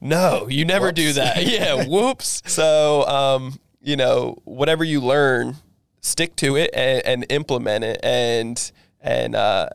[0.00, 0.96] no, you never whoops.
[0.96, 1.44] do that.
[1.46, 2.42] Yeah, whoops.
[2.46, 5.56] So um, you know, whatever you learn,
[6.00, 9.68] stick to it and, and implement it and and uh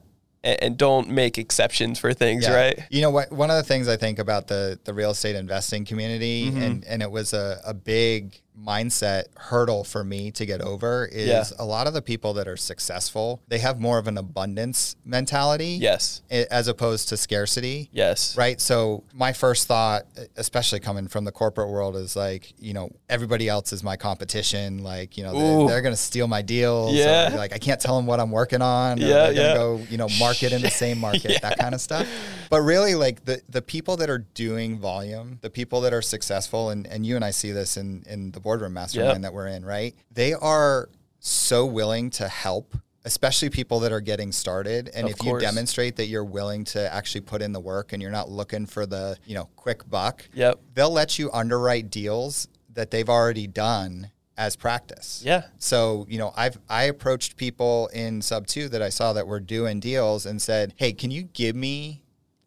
[0.46, 2.56] and, and don't make exceptions for things, yeah.
[2.56, 2.80] right?
[2.90, 3.32] You know what?
[3.32, 6.62] One of the things I think about the the real estate investing community, mm-hmm.
[6.62, 11.28] and and it was a, a big mindset hurdle for me to get over is
[11.28, 11.44] yeah.
[11.60, 15.78] a lot of the people that are successful they have more of an abundance mentality
[15.80, 16.22] yes.
[16.30, 17.90] as opposed to scarcity.
[17.92, 18.38] Yes.
[18.38, 18.60] Right?
[18.60, 23.48] So my first thought especially coming from the corporate world is like you know everybody
[23.48, 24.84] else is my competition.
[24.84, 26.94] Like you know they're, they're, gonna steal my deals.
[26.94, 27.34] Yeah.
[27.36, 28.98] Like i can't tell them what i'm working on.
[28.98, 29.54] Yeah, yeah.
[29.54, 31.40] go you know market in the same market yeah.
[31.40, 32.08] that kind of stuff.
[32.50, 36.70] But really like the the people that are doing volume the people that are successful
[36.70, 39.22] and and you and i see this in in the boardroom mastermind yep.
[39.24, 39.96] that we're in, right?
[40.12, 45.18] They are so willing to help especially people that are getting started and of if
[45.20, 45.42] course.
[45.42, 48.66] you demonstrate that you're willing to actually put in the work and you're not looking
[48.66, 53.48] for the you know quick buck yep they'll let you underwrite deals that they've already
[53.48, 58.82] done as practice yeah so you know i've i approached people in sub 2 that
[58.82, 62.04] i saw that were doing deals and said hey can you give me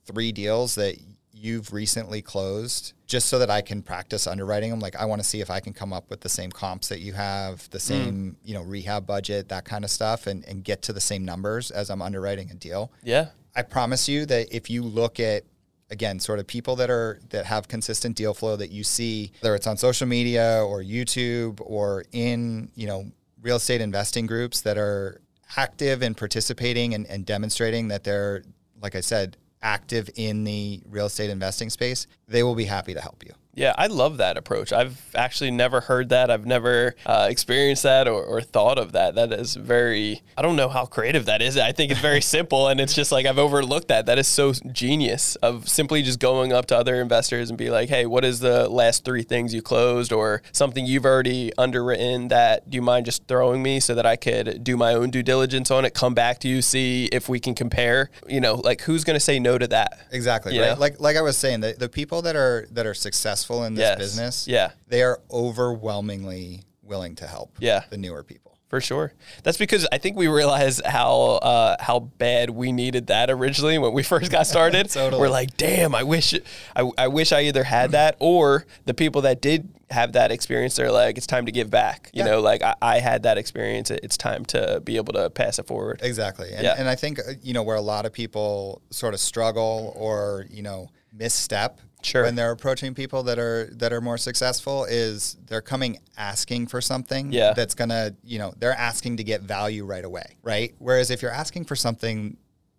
[0.07, 0.97] three deals that
[1.38, 4.81] you've recently closed just so that I can practice underwriting them.
[4.81, 7.01] Like I want to see if I can come up with the same comps that
[7.01, 8.35] you have, the same, mm.
[8.44, 11.70] you know, rehab budget, that kind of stuff and, and get to the same numbers
[11.70, 12.92] as I'm underwriting a deal.
[13.03, 13.29] Yeah.
[13.57, 15.44] I promise you that if you look at
[15.90, 19.55] again, sort of people that are that have consistent deal flow that you see, whether
[19.55, 24.77] it's on social media or YouTube or in, you know, real estate investing groups that
[24.77, 25.20] are
[25.57, 28.42] active and participating and, and demonstrating that they're,
[28.83, 33.01] like I said, active in the real estate investing space, they will be happy to
[33.01, 33.33] help you.
[33.59, 34.73] Yeah, I love that approach.
[34.73, 36.31] I've actually never heard that.
[36.31, 39.16] I've never uh, experienced that or, or, thought of that.
[39.16, 41.59] That is very, I don't know how creative that is.
[41.59, 44.07] I think it's very simple and it's just like I've overlooked that.
[44.07, 47.88] That is so genius of simply just going up to other investors and be like,
[47.88, 52.71] hey, what is the last three things you closed or something you've already underwritten that
[52.71, 55.73] do you mind just throwing me so that I could do my own due diligence
[55.73, 58.11] on it, come back to you, see if we can compare?
[58.29, 59.99] You know, like who's going to say no to that?
[60.12, 60.55] Exactly.
[60.55, 60.75] You right.
[60.75, 60.79] Know?
[60.79, 63.75] Like, like I was saying, the, the people that are, that are successful successful in
[63.75, 63.99] this yes.
[63.99, 67.57] business, yeah, they are overwhelmingly willing to help.
[67.59, 67.85] Yeah.
[67.91, 68.45] the newer people.
[68.69, 69.15] For sure.
[69.45, 73.95] That's because I think we realized how uh, how bad we needed that originally when
[73.95, 74.91] we first got started.
[74.91, 75.19] totally.
[75.19, 76.35] We're like, damn, I wish
[76.77, 80.77] I, I wish I either had that or the people that did have that experience,
[80.77, 82.11] they're like, it's time to give back.
[82.13, 82.33] You yeah.
[82.33, 83.91] know, like I, I, had that experience.
[83.91, 86.01] It's time to be able to pass it forward.
[86.03, 86.53] Exactly.
[86.53, 86.75] And, yeah.
[86.77, 90.45] and I think, uh, you know, where a lot of people sort of struggle or,
[90.51, 92.23] you know, misstep sure.
[92.23, 96.81] when they're approaching people that are that are more successful is they're coming asking for
[96.81, 97.53] something yeah.
[97.53, 101.33] that's gonna you know they're asking to get value right away right whereas if you're
[101.33, 102.37] asking for something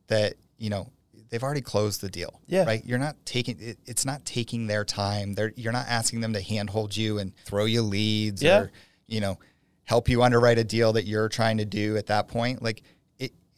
[0.08, 0.90] that you know
[1.30, 4.84] they've already closed the deal yeah right you're not taking it, it's not taking their
[4.84, 8.60] time they're you're not asking them to handhold you and throw you leads yeah.
[8.60, 8.72] or
[9.08, 9.38] you know
[9.84, 12.84] help you underwrite a deal that you're trying to do at that point like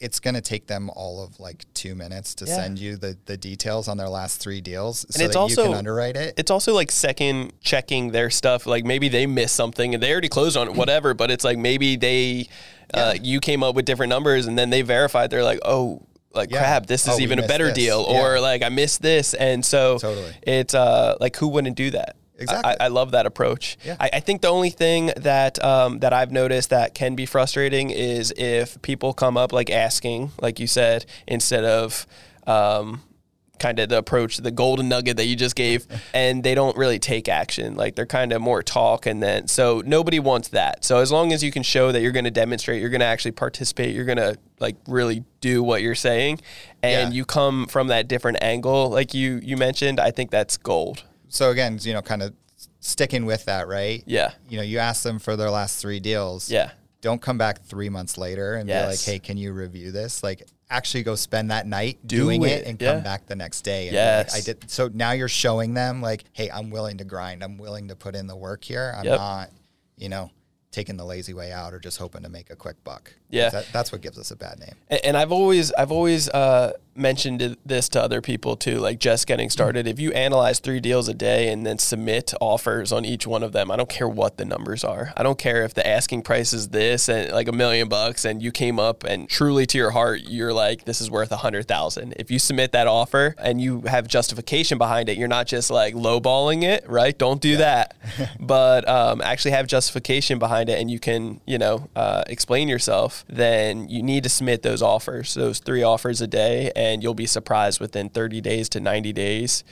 [0.02, 2.56] it's going to take them all of like two minutes to yeah.
[2.56, 5.62] send you the, the details on their last three deals and so it's that also,
[5.62, 6.34] you can underwrite it.
[6.38, 8.66] It's also like second checking their stuff.
[8.66, 11.14] Like maybe they missed something and they already closed on it, whatever.
[11.14, 12.50] but it's like maybe they,
[12.94, 15.30] uh, you came up with different numbers and then they verified.
[15.30, 16.60] They're like, oh, like yeah.
[16.60, 17.76] crap, this is oh, even a better this.
[17.76, 18.22] deal, yeah.
[18.22, 20.34] or like I missed this, and so totally.
[20.44, 22.16] it's uh like who wouldn't do that?
[22.42, 22.76] Exactly.
[22.80, 23.78] I, I, love that approach.
[23.84, 23.98] Yeah.
[24.00, 27.90] I, I, think the only thing that um, that I've noticed that can be frustrating
[27.90, 32.08] is if people come up like asking, like you said, instead of
[32.48, 33.04] um,
[33.60, 37.00] kind of the approach, the golden nugget that you just gave, and they don't really
[37.00, 37.76] take action.
[37.76, 40.84] Like they're kind of more talk, and then so nobody wants that.
[40.84, 43.06] So as long as you can show that you're going to demonstrate, you're going to
[43.06, 46.42] actually participate, you're going to like really do what you're saying,
[46.82, 47.18] and yeah.
[47.18, 51.50] you come from that different angle, like you you mentioned, I think that's gold so
[51.50, 52.34] again, you know, kind of
[52.82, 54.04] sticking with that, right?
[54.06, 54.34] Yeah.
[54.50, 56.52] You know, you ask them for their last three deals.
[56.52, 56.72] Yeah.
[57.00, 58.84] Don't come back three months later and yes.
[58.84, 60.24] be like, hey, can you review this?
[60.24, 62.94] Like, actually go spend that night Do doing it, it and yeah.
[62.94, 63.88] come back the next day.
[63.88, 64.34] And yes.
[64.34, 64.70] Like, I did.
[64.70, 67.44] So now you're showing them like, hey, I'm willing to grind.
[67.44, 68.94] I'm willing to put in the work here.
[68.96, 69.18] I'm yep.
[69.18, 69.50] not,
[69.98, 70.32] you know,
[70.72, 73.14] taking the lazy way out or just hoping to make a quick buck.
[73.30, 74.76] Yeah, that, that's what gives us a bad name.
[74.90, 79.28] And, and I've always I've always uh, mentioned this to other people too, like just
[79.28, 79.88] getting started.
[79.88, 83.52] If you analyze three deals a day and then submit offers on each one of
[83.52, 85.14] them, I don't care what the numbers are.
[85.18, 88.42] I don't care if the asking price is this and like a million bucks, and
[88.42, 91.68] you came up and truly to your heart you're like this is worth a hundred
[91.68, 92.14] thousand.
[92.18, 95.94] If you submit that offer and you have justification behind it, you're not just like
[95.96, 97.18] lowballing it, right?
[97.18, 97.58] Don't do yeah.
[97.58, 97.96] that,
[98.40, 103.26] but um, actually have justification behind it, and you can you know uh, explain yourself
[103.28, 107.26] then you need to submit those offers, those three offers a day, and you'll be
[107.26, 109.64] surprised within 30 days to 90 days.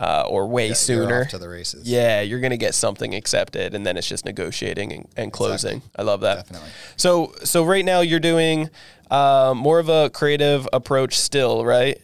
[0.00, 1.24] Uh, or way yeah, sooner.
[1.24, 1.90] to the races.
[1.90, 5.78] Yeah, you're going to get something accepted, and then it's just negotiating and, and closing.
[5.78, 5.92] Exactly.
[5.98, 6.36] I love that.
[6.36, 6.68] Definitely.
[6.94, 8.70] So, so right now you're doing
[9.10, 12.00] uh, more of a creative approach still, right?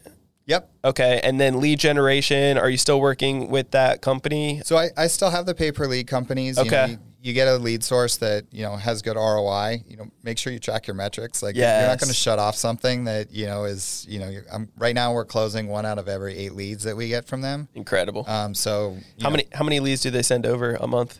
[0.46, 0.70] Yep.
[0.84, 1.20] Okay.
[1.22, 4.60] And then lead generation, are you still working with that company?
[4.64, 6.58] So I, I still have the pay per lead companies.
[6.58, 6.86] Okay.
[6.88, 9.84] You, know, you, get a lead source that, you know, has good ROI.
[9.88, 11.42] You know, make sure you track your metrics.
[11.42, 11.80] Like yes.
[11.80, 14.94] you're not going to shut off something that, you know, is, you know, I'm, right
[14.94, 17.68] now we're closing one out of every eight leads that we get from them.
[17.74, 18.24] Incredible.
[18.28, 21.18] Um, so how know, many, how many leads do they send over a month?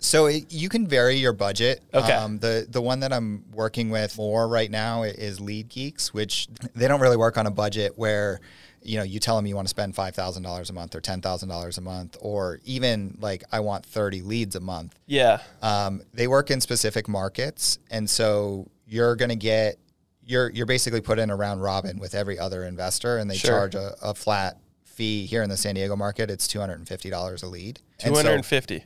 [0.00, 1.82] So it, you can vary your budget.
[1.92, 2.12] Okay.
[2.12, 6.48] Um, the the one that I'm working with more right now is Lead Geeks, which
[6.74, 8.40] they don't really work on a budget where
[8.82, 11.00] you know, you tell them you want to spend five thousand dollars a month or
[11.00, 14.98] ten thousand dollars a month, or even like I want thirty leads a month.
[15.06, 15.40] Yeah.
[15.62, 19.78] Um, they work in specific markets, and so you're going to get
[20.24, 23.50] you're you're basically put in a round robin with every other investor, and they sure.
[23.50, 26.30] charge a, a, flat fee here in the San Diego market.
[26.30, 27.80] It's two hundred and fifty dollars a lead.
[27.98, 28.84] Two hundred and fifty.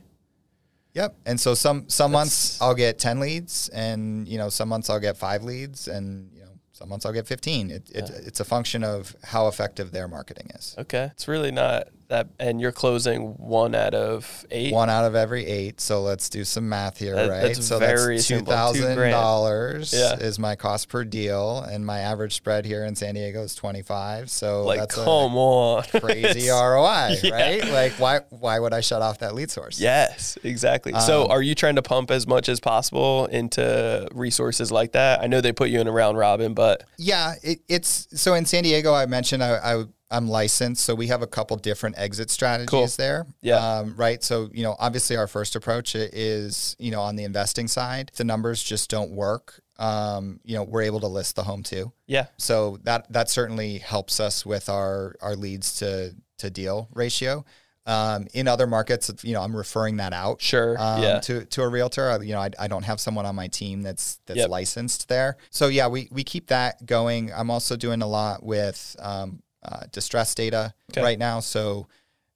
[0.93, 1.15] Yep.
[1.25, 2.19] And so some some That's...
[2.19, 6.31] months I'll get ten leads, and you know some months I'll get five leads, and
[6.75, 7.71] some months I'll get 15.
[7.71, 8.17] It, it, yeah.
[8.25, 10.75] It's a function of how effective their marketing is.
[10.77, 11.09] Okay.
[11.13, 14.73] It's really not that, and you're closing one out of eight?
[14.73, 15.81] One out of every eight.
[15.81, 17.41] So let's do some math here, that, right?
[17.41, 20.25] That's so that's $2,000 yeah.
[20.25, 24.29] is my cost per deal, and my average spread here in San Diego is 25
[24.29, 25.83] So like, that's come on.
[25.99, 27.31] crazy ROI, yeah.
[27.31, 27.67] right?
[27.67, 29.79] Like, why, why would I shut off that lead source?
[29.79, 30.93] Yes, exactly.
[30.93, 35.21] Um, so are you trying to pump as much as possible into resources like that?
[35.21, 36.83] I know they put you in a round robin, but.
[36.97, 41.07] Yeah, it, it's so in San Diego, I mentioned I, I I'm licensed, so we
[41.07, 42.87] have a couple different exit strategies cool.
[42.87, 43.25] there.
[43.41, 43.55] Yeah.
[43.55, 44.23] Um, right.
[44.23, 48.23] So you know, obviously, our first approach is you know on the investing side, the
[48.23, 49.61] numbers just don't work.
[49.77, 51.91] Um, you know, we're able to list the home too.
[52.07, 52.27] Yeah.
[52.37, 57.43] So that that certainly helps us with our our leads to to deal ratio.
[57.87, 60.41] Um, in other markets, you know, I'm referring that out.
[60.41, 60.75] Sure.
[60.79, 61.19] Um, yeah.
[61.19, 64.19] To, to a realtor, you know, I, I don't have someone on my team that's
[64.25, 64.49] that's yep.
[64.49, 65.37] licensed there.
[65.51, 67.31] So yeah, we we keep that going.
[67.31, 71.01] I'm also doing a lot with um, uh, distress data okay.
[71.01, 71.39] right now.
[71.39, 71.87] So,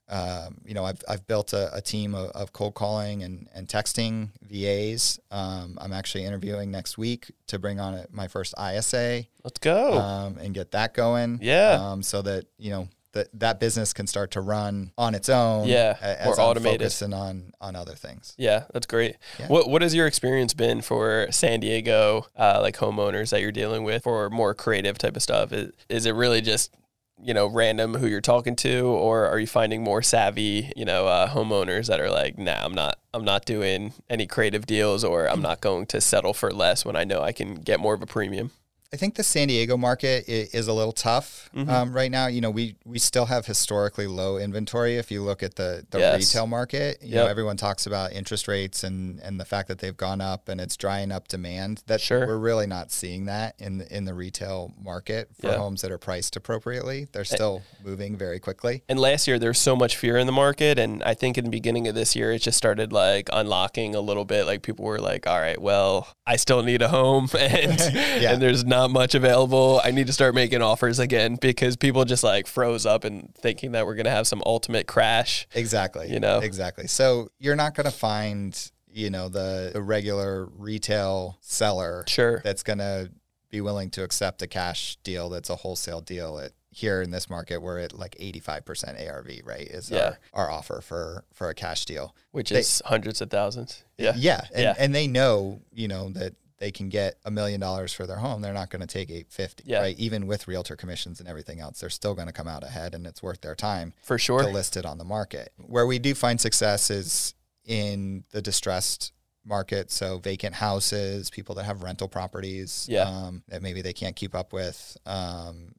[0.07, 3.67] um, you know, I've, I've built a, a team of, of, cold calling and, and
[3.67, 5.19] texting VAs.
[5.29, 9.25] Um, I'm actually interviewing next week to bring on a, my first ISA.
[9.43, 11.39] Let's go um, and get that going.
[11.43, 11.77] Yeah.
[11.79, 15.67] Um, so that you know that that business can start to run on its own.
[15.67, 18.33] Yeah, as or automated, focusing on on other things.
[18.37, 19.17] Yeah, that's great.
[19.39, 19.47] Yeah.
[19.47, 23.83] What what has your experience been for San Diego, uh, like homeowners that you're dealing
[23.83, 25.51] with, for more creative type of stuff?
[25.51, 26.73] Is, is it really just
[27.21, 31.07] you know, random who you're talking to, or are you finding more savvy, you know,
[31.07, 35.29] uh, homeowners that are like, nah, I'm not, I'm not doing any creative deals, or
[35.29, 38.01] I'm not going to settle for less when I know I can get more of
[38.01, 38.51] a premium?
[38.91, 41.69] I think the San Diego market is a little tough mm-hmm.
[41.69, 42.25] um, right now.
[42.25, 44.97] You know, we we still have historically low inventory.
[44.97, 46.19] If you look at the, the yes.
[46.19, 47.25] retail market, you yep.
[47.25, 50.59] know, everyone talks about interest rates and and the fact that they've gone up and
[50.59, 51.83] it's drying up demand.
[51.85, 52.25] That sure.
[52.25, 55.99] we're really not seeing that in the, in the retail market for homes that are
[55.99, 57.07] priced appropriately.
[57.11, 58.81] They're still and, moving very quickly.
[58.89, 61.43] And last year there was so much fear in the market, and I think in
[61.43, 64.45] the beginning of this year it just started like unlocking a little bit.
[64.45, 68.33] Like people were like, all right, well, I still need a home, and yeah.
[68.33, 69.81] and there's not not much available.
[69.83, 73.73] I need to start making offers again because people just like froze up and thinking
[73.73, 75.47] that we're going to have some ultimate crash.
[75.53, 76.11] Exactly.
[76.11, 76.87] You know, exactly.
[76.87, 82.41] So you're not going to find, you know, the, the regular retail seller sure.
[82.43, 83.11] that's going to
[83.49, 87.31] be willing to accept a cash deal that's a wholesale deal at here in this
[87.31, 90.13] market we're at like 85% arv right is yeah.
[90.33, 94.13] our, our offer for for a cash deal which they, is hundreds of thousands yeah
[94.15, 97.93] yeah and, yeah and they know you know that they can get a million dollars
[97.93, 99.79] for their home, they're not going to take 850, yeah.
[99.79, 99.97] right?
[99.97, 103.07] Even with realtor commissions and everything else, they're still going to come out ahead and
[103.07, 105.53] it's worth their time for sure to list it on the market.
[105.57, 107.33] Where we do find success is
[107.65, 109.13] in the distressed
[109.45, 109.89] market.
[109.89, 113.03] So vacant houses, people that have rental properties Yeah.
[113.03, 114.97] um, that maybe they can't keep up with.
[115.05, 115.73] Um,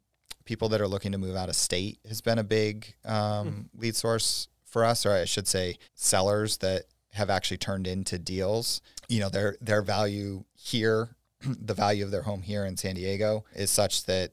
[0.44, 3.94] people that are looking to move out of state has been a big um, lead
[3.94, 8.80] source for us, or I should say, sellers that have actually turned into deals.
[9.08, 13.44] You know, their their value here, the value of their home here in San Diego
[13.54, 14.32] is such that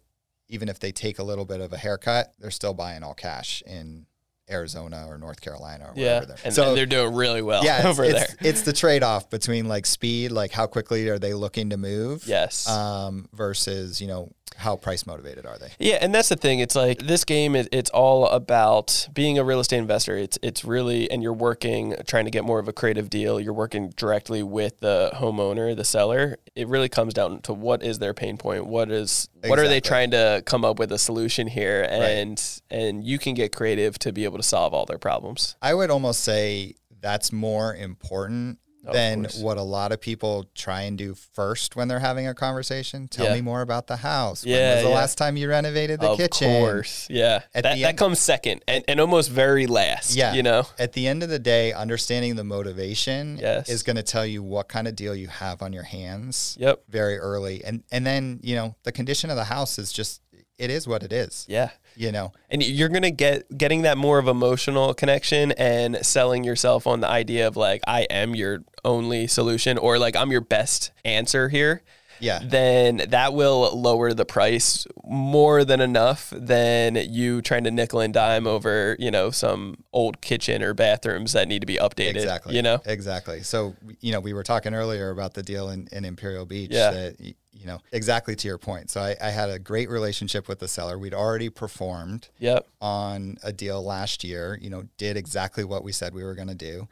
[0.49, 3.61] even if they take a little bit of a haircut, they're still buying all cash
[3.65, 4.05] in
[4.49, 6.37] Arizona or North Carolina or Yeah, wherever they're.
[6.45, 8.35] and, so and they're doing really well yeah, over it's, there.
[8.39, 12.25] it's the trade off between like speed, like how quickly are they looking to move,
[12.25, 12.65] Yes.
[12.69, 15.71] um, versus you know how price motivated are they?
[15.79, 16.59] Yeah, and that's the thing.
[16.59, 17.55] It's like this game.
[17.55, 20.17] It, it's all about being a real estate investor.
[20.17, 23.39] It's it's really, and you're working trying to get more of a creative deal.
[23.39, 26.37] You're working directly with the homeowner, the seller.
[26.55, 28.65] It really comes down to what is their pain point.
[28.65, 33.03] What is what are they trying to come up with a solution here, and and
[33.03, 35.55] you can get creative to be able to solve all their problems.
[35.61, 40.81] I would almost say that's more important Of than what a lot of people try
[40.83, 43.07] and do first when they're having a conversation.
[43.07, 43.33] Tell Yeah.
[43.35, 44.45] me more about the house.
[44.45, 44.95] Yeah, when was the yeah.
[44.95, 46.47] last time you renovated the of kitchen?
[46.61, 47.41] course, yeah.
[47.53, 50.15] At That that comes second, and, and almost very last.
[50.15, 50.33] Yeah.
[50.33, 50.67] you know.
[50.79, 53.69] At the end of the day, understanding the motivation Yes.
[53.69, 56.83] is going to tell you what kind of deal you have on your hands Yep.
[56.89, 57.63] very early.
[57.63, 60.21] And and then, you know, the condition of the house is just
[60.57, 61.45] it is what it is.
[61.47, 61.69] Yeah.
[61.97, 62.31] You know.
[62.49, 67.07] and you're gonna get getting that more of emotional connection and selling yourself on the
[67.07, 71.81] idea of like I am your only solution or like I'm your best answer here.
[72.19, 72.39] Yeah.
[72.43, 78.11] Then that will lower the price more than enough than you trying to nickel and
[78.11, 82.15] dime over, you know, some old kitchen or bathrooms that need to be updated.
[82.15, 82.55] Exactly.
[82.55, 82.81] You know?
[82.85, 83.43] Exactly.
[83.43, 86.89] So, you know, we were talking earlier about the deal in, in Imperial Beach Yeah.
[86.91, 88.89] that, you know, exactly to your point.
[88.89, 90.97] So I, I had a great relationship with the seller.
[90.97, 92.67] We'd already performed Yep.
[92.81, 96.47] on a deal last year, you know, did exactly what we said we were going
[96.47, 96.87] to do.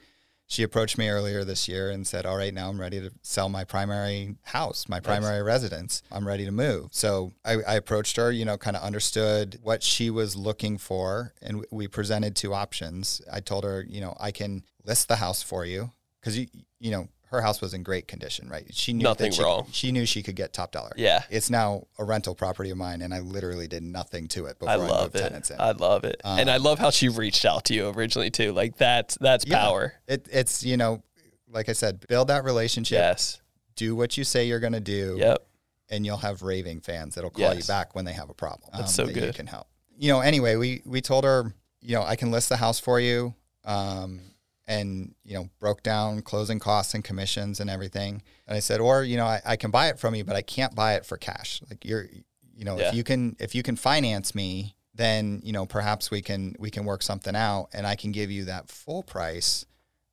[0.47, 3.49] She approached me earlier this year and said, All right, now I'm ready to sell
[3.49, 6.03] my primary house, my primary residence.
[6.11, 6.89] I'm ready to move.
[6.91, 11.34] So I, I approached her, you know, kind of understood what she was looking for.
[11.41, 13.24] And we presented two options.
[13.34, 15.89] I told her, you know, I can list the house for you
[16.22, 16.45] because, you,
[16.80, 18.66] you know, her house was in great condition, right?
[18.74, 19.68] She knew Nothing that she, wrong.
[19.72, 20.92] She knew she could get top dollar.
[20.96, 21.24] Yeah.
[21.30, 24.70] It's now a rental property of mine, and I literally did nothing to it before
[24.70, 25.20] I I, love moved it.
[25.30, 25.60] tenants in.
[25.60, 26.22] I love it.
[26.24, 28.52] and I love how she reached out to you originally too.
[28.54, 29.60] Like that's that's Yeah.
[29.60, 29.94] power.
[30.08, 31.04] It, it's you know,
[31.50, 32.98] like I said, build that relationship.
[32.98, 33.42] Yes.
[33.76, 35.46] Do what you say you're going to do, Yep.
[35.90, 37.58] and you'll have raving fans that'll call Yes.
[37.58, 38.70] you back when they have a problem.
[38.74, 39.36] um, That's so that You good.
[39.36, 39.68] can help.
[39.98, 40.22] You know.
[40.22, 43.34] Anyway, we we told her, you know, I can list the house for you,
[43.66, 44.22] um,
[44.68, 48.22] and you know, broke down closing costs and commissions and everything.
[48.47, 50.41] And I said, or you know, I, I can buy it from you, but I
[50.41, 51.61] can't buy it for cash.
[51.70, 52.07] Like you're,
[52.55, 52.89] you know, Yeah.
[52.89, 56.72] if you can if you can finance me, then you know perhaps we can we
[56.72, 59.66] can work something out, and I can give you that full price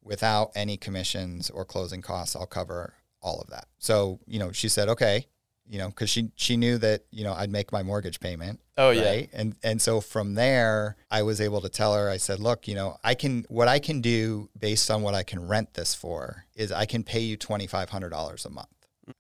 [0.03, 2.35] without any commissions or closing costs.
[2.35, 3.67] I'll cover all of that.
[3.79, 5.29] So, you know, she said, okay,
[5.69, 8.61] you know, cause she, she knew that, you know, I'd make my mortgage payment.
[8.77, 9.09] Oh yeah.
[9.09, 9.31] Right.
[9.33, 12.75] And, and so from there, I was able to tell her, I said, look, you
[12.75, 16.45] know, I can, what I can do based on what I can rent this for
[16.55, 18.69] is I can pay you $2,500 a month.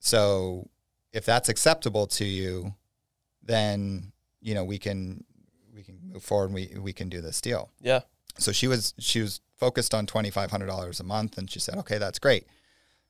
[0.00, 0.68] So
[1.12, 2.74] if that's acceptable to you,
[3.42, 5.24] then, you know, we can,
[5.74, 8.00] we can move forward and we, we can do this deal Yeah.
[8.38, 11.60] so she was she was focused on twenty five hundred dollars a month, and she
[11.60, 12.46] said, "Okay, that's great."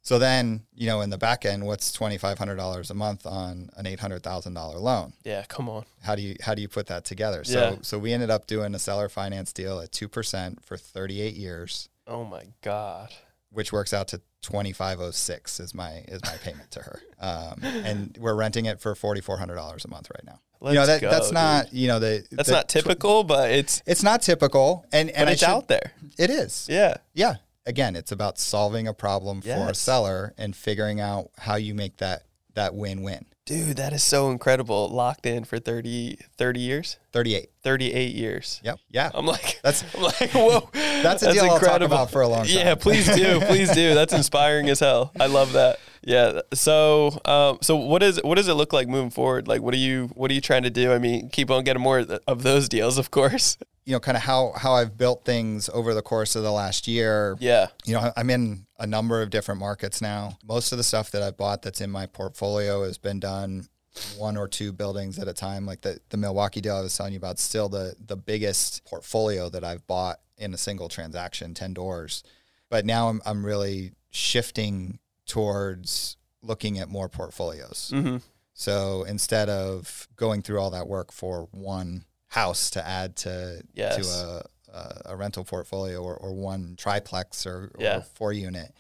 [0.05, 3.25] So then, you know, in the back end, what's twenty five hundred dollars a month
[3.25, 5.13] on an eight hundred thousand dollar loan?
[5.25, 5.45] Yeah.
[5.49, 5.85] Come on.
[6.03, 7.45] How do you how do you put that together?
[7.45, 7.77] So Yeah.
[7.83, 11.35] so we ended up doing a seller finance deal at two percent for thirty eight
[11.37, 13.15] years, Oh my God.
[13.51, 17.01] which works out to twenty five oh six is my is my payment to her,
[17.21, 20.41] um, and we're renting it for forty four hundred dollars a month right now.
[20.61, 21.35] Let's you know that go, that's dude.
[21.35, 25.31] not you know the That's the not typical, but it's It's not typical, and and
[25.31, 25.93] it's should- out there.
[26.19, 26.67] It is.
[26.69, 26.97] Yeah.
[27.15, 27.37] Yeah.
[27.65, 31.99] Again, it's about solving a problem for a seller and figuring out how you make
[31.99, 32.23] that
[32.55, 33.27] that win-win.
[33.45, 34.89] Dude, that is so incredible.
[34.89, 37.51] Locked in for 30, 30 years, 38.
[37.65, 38.61] 38 years.
[38.63, 38.79] Yep.
[38.89, 39.11] Yeah.
[39.13, 40.69] I'm like, That's- I'm like, whoa.
[41.03, 42.55] That's a deal I'll talk about for a long time.
[42.57, 43.95] Yeah, please do, please do.
[43.95, 45.11] That's inspiring as hell.
[45.19, 45.81] I love that.
[46.03, 46.43] Yeah.
[46.55, 49.49] So, um, so what is what does it look like moving forward?
[49.49, 50.93] Like, what are you what are you trying to do?
[50.93, 53.57] I mean, keep on getting more of those deals, of course.
[53.85, 56.87] You know, kind of how how I've built things over the course of the last
[56.87, 57.37] year.
[57.41, 57.69] Yeah.
[57.85, 60.37] You know, I'm in a number of different markets now.
[60.45, 63.69] Most of the stuff that I've bought that's in my portfolio has been done
[64.17, 65.65] one or two buildings at a time.
[65.67, 69.49] Like the, the Milwaukee deal I was telling you about, still the the biggest portfolio
[69.51, 72.25] that I've bought in a single transaction, 10 doors.
[72.69, 77.93] But now I'm I'm really shifting towards looking at more portfolios.
[77.95, 78.17] Mm-hmm.
[78.55, 83.97] So instead of going through all that work for one house to add to Yes.
[83.97, 87.99] to a, a, a rental portfolio or, or one triplex or, Yeah.
[87.99, 88.73] or four unit,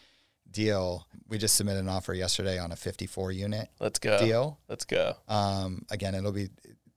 [0.51, 1.07] deal.
[1.29, 3.69] We just submitted an offer yesterday on a 54 unit.
[3.81, 4.19] Let's go.
[4.19, 4.59] Deal.
[4.69, 5.15] Let's go.
[5.29, 6.49] Um, again, it'll be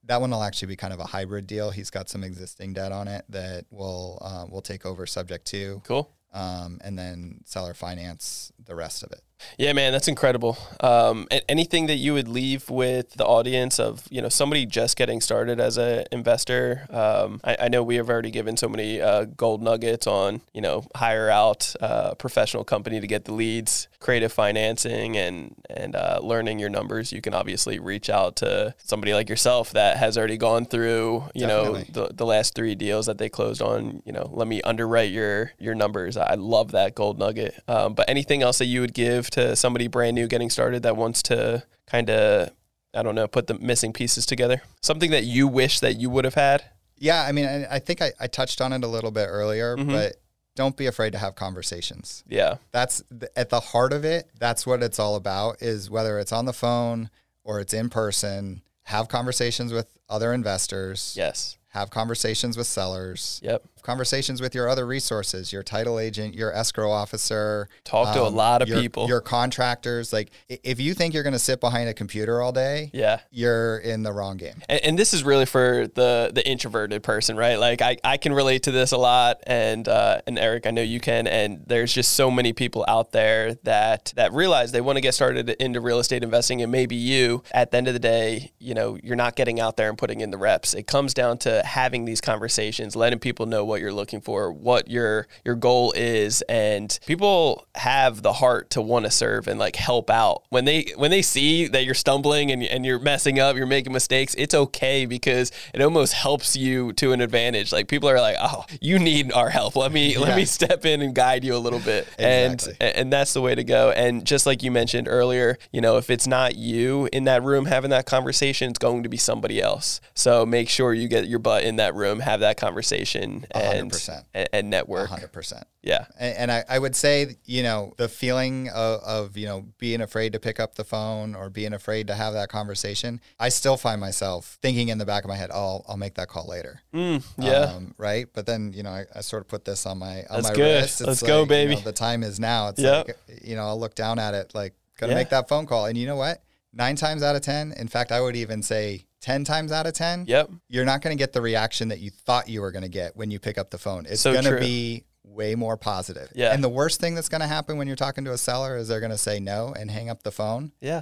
[0.08, 1.72] that one will actually be kind of a hybrid deal.
[1.72, 5.82] He's got some existing debt on it that will uh, will take over subject to.
[5.84, 6.12] Cool.
[6.34, 9.22] Um, and then seller finance the rest of it.
[9.58, 10.58] Yeah, man, that's incredible.
[10.80, 15.22] Um, anything that you would leave with the audience of you know somebody just getting
[15.22, 16.88] started as an investor?
[16.90, 20.62] Um, I, I, know we have already given so many uh, gold nuggets on you
[20.62, 25.96] know hire out a uh, professional company to get the leads, creative financing, and and
[25.96, 27.12] uh, learning your numbers.
[27.12, 31.48] You can obviously reach out to somebody like yourself that has already gone through you
[31.48, 31.86] Definitely.
[31.94, 34.02] know the, the last three deals that they closed on.
[34.06, 36.18] You know, let me underwrite your your numbers.
[36.18, 37.62] I love that gold nugget.
[37.68, 40.98] Um, but anything else that you would give to somebody brand new getting started that
[40.98, 42.52] wants to kind of,
[42.94, 44.62] I don't know, put the missing pieces together?
[44.82, 46.64] Something that you wish that you would have had?
[46.98, 49.76] Yeah, I mean, I, I think I, I, touched on it a little bit earlier,
[49.76, 49.92] mm-hmm.
[49.92, 50.16] but
[50.56, 52.24] don't be afraid to have conversations.
[52.28, 52.56] Yeah.
[52.72, 53.04] That's
[53.36, 54.30] at the heart of it.
[54.40, 57.10] That's what it's all about is whether it's on the phone
[57.44, 61.14] or it's in person, have conversations with other investors.
[61.18, 61.58] Yes.
[61.70, 63.42] Have conversations with sellers.
[63.44, 67.70] Yep conversations with your other resources, your title agent, your escrow officer.
[67.84, 69.08] Talk to a um, lot of your, people.
[69.08, 70.12] Your contractors.
[70.12, 73.78] Like if you think you're going to sit behind a computer all day, yeah, you're
[73.78, 74.56] in the wrong game.
[74.68, 77.58] And, and, this is really for the the introverted person, right?
[77.58, 80.82] Like I, I can relate to this a lot, and uh, and Erik, I know
[80.82, 81.28] you can.
[81.28, 85.14] And there's just so many people out there that that realize they want to get
[85.14, 87.44] started into real estate investing, and maybe you.
[87.52, 90.22] At the end of the day, you know, you're not getting out there and putting
[90.22, 90.74] in the reps.
[90.74, 94.54] It comes down to having these conversations, letting people know what what you're looking for,
[94.54, 99.60] what your your goal is, and people have the heart to want to serve and
[99.60, 100.44] like help out.
[100.48, 103.92] When they when they see that you're stumbling and, and you're messing up, you're making
[103.92, 107.74] mistakes, it's okay because it almost helps you to an advantage.
[107.74, 109.76] Like people are like, "Oh, you need our help.
[109.76, 110.20] Let me yeah.
[110.20, 112.78] let me step in and guide you a little bit." exactly.
[112.80, 113.92] And and that's the way to go.
[113.92, 117.66] And just like you mentioned earlier, you know, if it's not you in that room
[117.66, 120.00] having that conversation, it's going to be somebody else.
[120.14, 124.48] So make sure you get your butt in that room, have that conversation, and 100%.
[124.54, 125.10] and network.
[125.10, 125.64] 100%.
[125.82, 126.06] Yeah.
[126.20, 130.02] And, and, I, I would say, you know, the feeling of, of, you know, being
[130.02, 133.78] afraid to pick up the phone or being afraid to have that conversation, I still
[133.78, 136.48] find myself thinking in the back of my head, oh, I'll, I'll make that call
[136.48, 136.82] later.
[136.94, 137.74] Mm, yeah.
[137.76, 138.28] Um, right.
[138.34, 140.56] But then, you know, I, I, sort of put this on my, on That's my
[140.56, 140.82] good.
[140.82, 141.02] wrist.
[141.02, 141.74] It's Let's like, go, baby.
[141.74, 142.70] You know, the time is now.
[142.70, 143.08] It's yep.
[143.08, 145.20] like, you know, I'll look down at it like, gotta yeah.
[145.20, 145.86] make that phone call.
[145.86, 146.42] And you know what?
[146.74, 149.94] Nine times out of 10, in fact, I would even say 10 times out of
[149.94, 150.52] 10, yep.
[150.70, 153.18] you're not going to get the reaction that you thought you were going to get
[153.18, 154.06] when you pick up the phone.
[154.08, 156.32] It's so going to be way more positive.
[156.36, 156.54] Yeah.
[156.54, 158.88] And the worst thing that's going to happen when you're talking to a seller is
[158.88, 160.74] they're going to say no and hang up the phone.
[160.80, 161.02] Yeah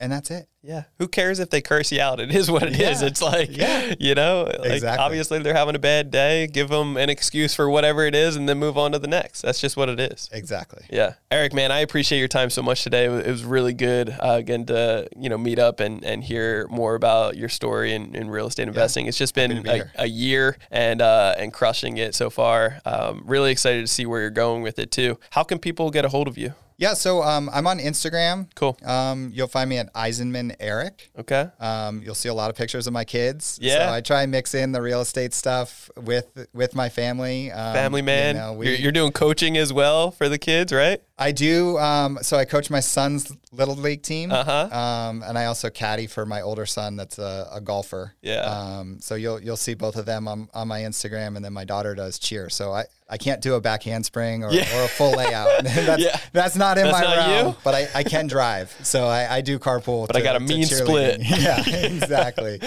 [0.00, 0.48] and that's it.
[0.62, 0.84] Yeah.
[0.98, 2.20] Who cares if they curse you out?
[2.20, 2.90] It is what it yeah.
[2.90, 3.02] is.
[3.02, 3.94] It's like, yeah.
[3.98, 5.04] you know, like exactly.
[5.04, 6.46] obviously they're having a bad day.
[6.46, 9.42] Give them an excuse for whatever it is and then move on to the next.
[9.42, 10.28] That's just what it is.
[10.32, 10.84] Exactly.
[10.90, 11.14] Yeah.
[11.30, 13.06] Erik, man, I appreciate your time so much today.
[13.06, 16.94] It was really good, uh, again, to, you know, meet up and, and hear more
[16.94, 19.06] about your story in, in real estate investing.
[19.06, 19.10] Yeah.
[19.10, 22.80] It's just been be a, a, year and, uh, and crushing it so far.
[22.84, 25.18] Um, really excited to see where you're going with it too.
[25.30, 26.54] How can people get a hold of you?
[26.78, 28.46] Yeah, so um, I'm on Instagram.
[28.54, 28.78] Cool.
[28.84, 31.10] Um, you'll find me at Eisenman Erik.
[31.18, 31.48] Okay.
[31.58, 33.58] Um, you'll see a lot of pictures of my kids.
[33.60, 33.88] Yeah.
[33.88, 37.50] So I try and mix in the real estate stuff with with my family.
[37.50, 38.36] Um, family man.
[38.36, 41.02] You know, we, you're, you're, doing coaching as well for the kids, right?
[41.18, 41.76] I do.
[41.78, 44.30] Um, so I coach my son's little league team.
[44.30, 44.68] Uh-huh.
[44.70, 48.14] Um, and I also caddy for my older son that's a, a golfer.
[48.22, 48.42] Yeah.
[48.42, 51.64] Um, so you'll you'll see both of them on, on my Instagram, and then my
[51.64, 52.48] daughter does cheer.
[52.48, 54.78] So I, I can't do a back handspring or, yeah.
[54.78, 55.48] or a full layout.
[55.64, 56.20] that's, yeah.
[56.32, 57.56] that's not in that's my not realm.
[57.64, 60.06] But I, I can drive, so I, I do carpool.
[60.06, 61.20] But to, I got a mean split.
[61.24, 62.60] yeah, exactly.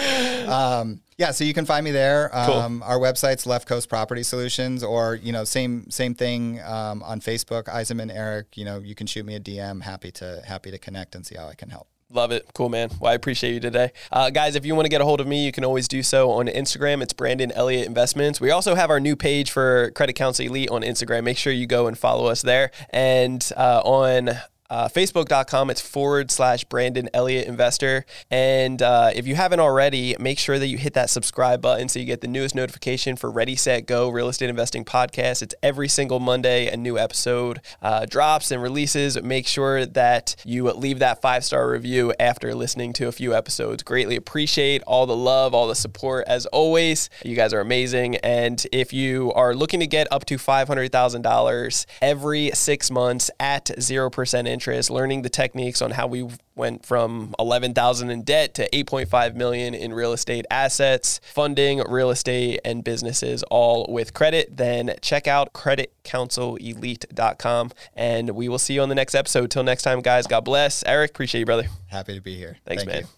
[0.46, 2.36] Um, yeah, so you can find me there.
[2.36, 2.88] Um, cool.
[2.88, 7.64] Our website's Left Coast Property Solutions, or you know, same same thing um, on Facebook.
[7.64, 8.56] Eisenman Erik.
[8.56, 9.82] You know, you can shoot me a DM.
[9.82, 11.86] Happy to happy to connect and see how I can help.
[12.12, 12.46] Love it.
[12.52, 12.90] Cool, man.
[13.00, 13.90] Well, I appreciate you today.
[14.10, 16.02] Uh, guys, if you want to get a hold of me, you can always do
[16.02, 17.02] so on Instagram.
[17.02, 18.38] It's Brandon Elliott Investments.
[18.38, 21.24] We also have our new page for Credit Counsel Elite on Instagram.
[21.24, 22.70] Make sure you go and follow us there.
[22.90, 24.30] And uh, on
[24.72, 28.06] uh, Facebook.com, it's forward slash Brandon Elliott Investor.
[28.30, 31.98] And uh, if you haven't already, make sure that you hit that subscribe button so
[31.98, 35.42] you get the newest notification for Ready, Set, Go Real Estate Investing Podcast.
[35.42, 39.22] It's every single Monday, a new episode uh, drops and releases.
[39.22, 43.82] Make sure that you leave that five star review after listening to a few episodes.
[43.82, 46.24] Greatly appreciate all the love, all the support.
[46.26, 48.16] As always, you guys are amazing.
[48.16, 54.48] And if you are looking to get up to $500,000 every six months at 0%
[54.48, 59.34] interest, interest, learning the techniques on how we went from 11,000 in debt to 8.5
[59.34, 65.26] million in real estate assets, funding real estate and businesses all with credit, then check
[65.26, 69.50] out creditcounselelite.com and we will see you on the next episode.
[69.50, 70.84] Till next time, guys, God bless.
[70.84, 71.64] Erik, appreciate you, brother.
[71.88, 72.58] Happy to be here.
[72.64, 73.02] Thanks, Thank man.
[73.02, 73.08] You.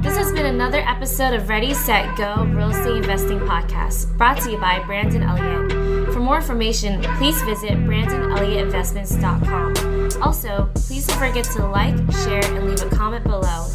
[0.00, 4.52] This has been another episode of Ready, Set, Go Real Estate Investing Podcast, brought to
[4.52, 6.12] you by Brandon Elliott.
[6.12, 9.97] For more information, please visit BrandonElliottInvestments.com.
[10.22, 11.94] Also, please don't forget to like,
[12.24, 13.66] share, and leave a comment below.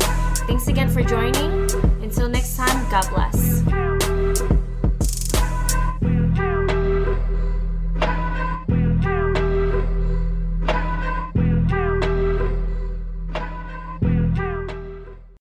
[0.47, 1.69] Thanks again for joining.
[2.01, 3.92] Until next time, God bless.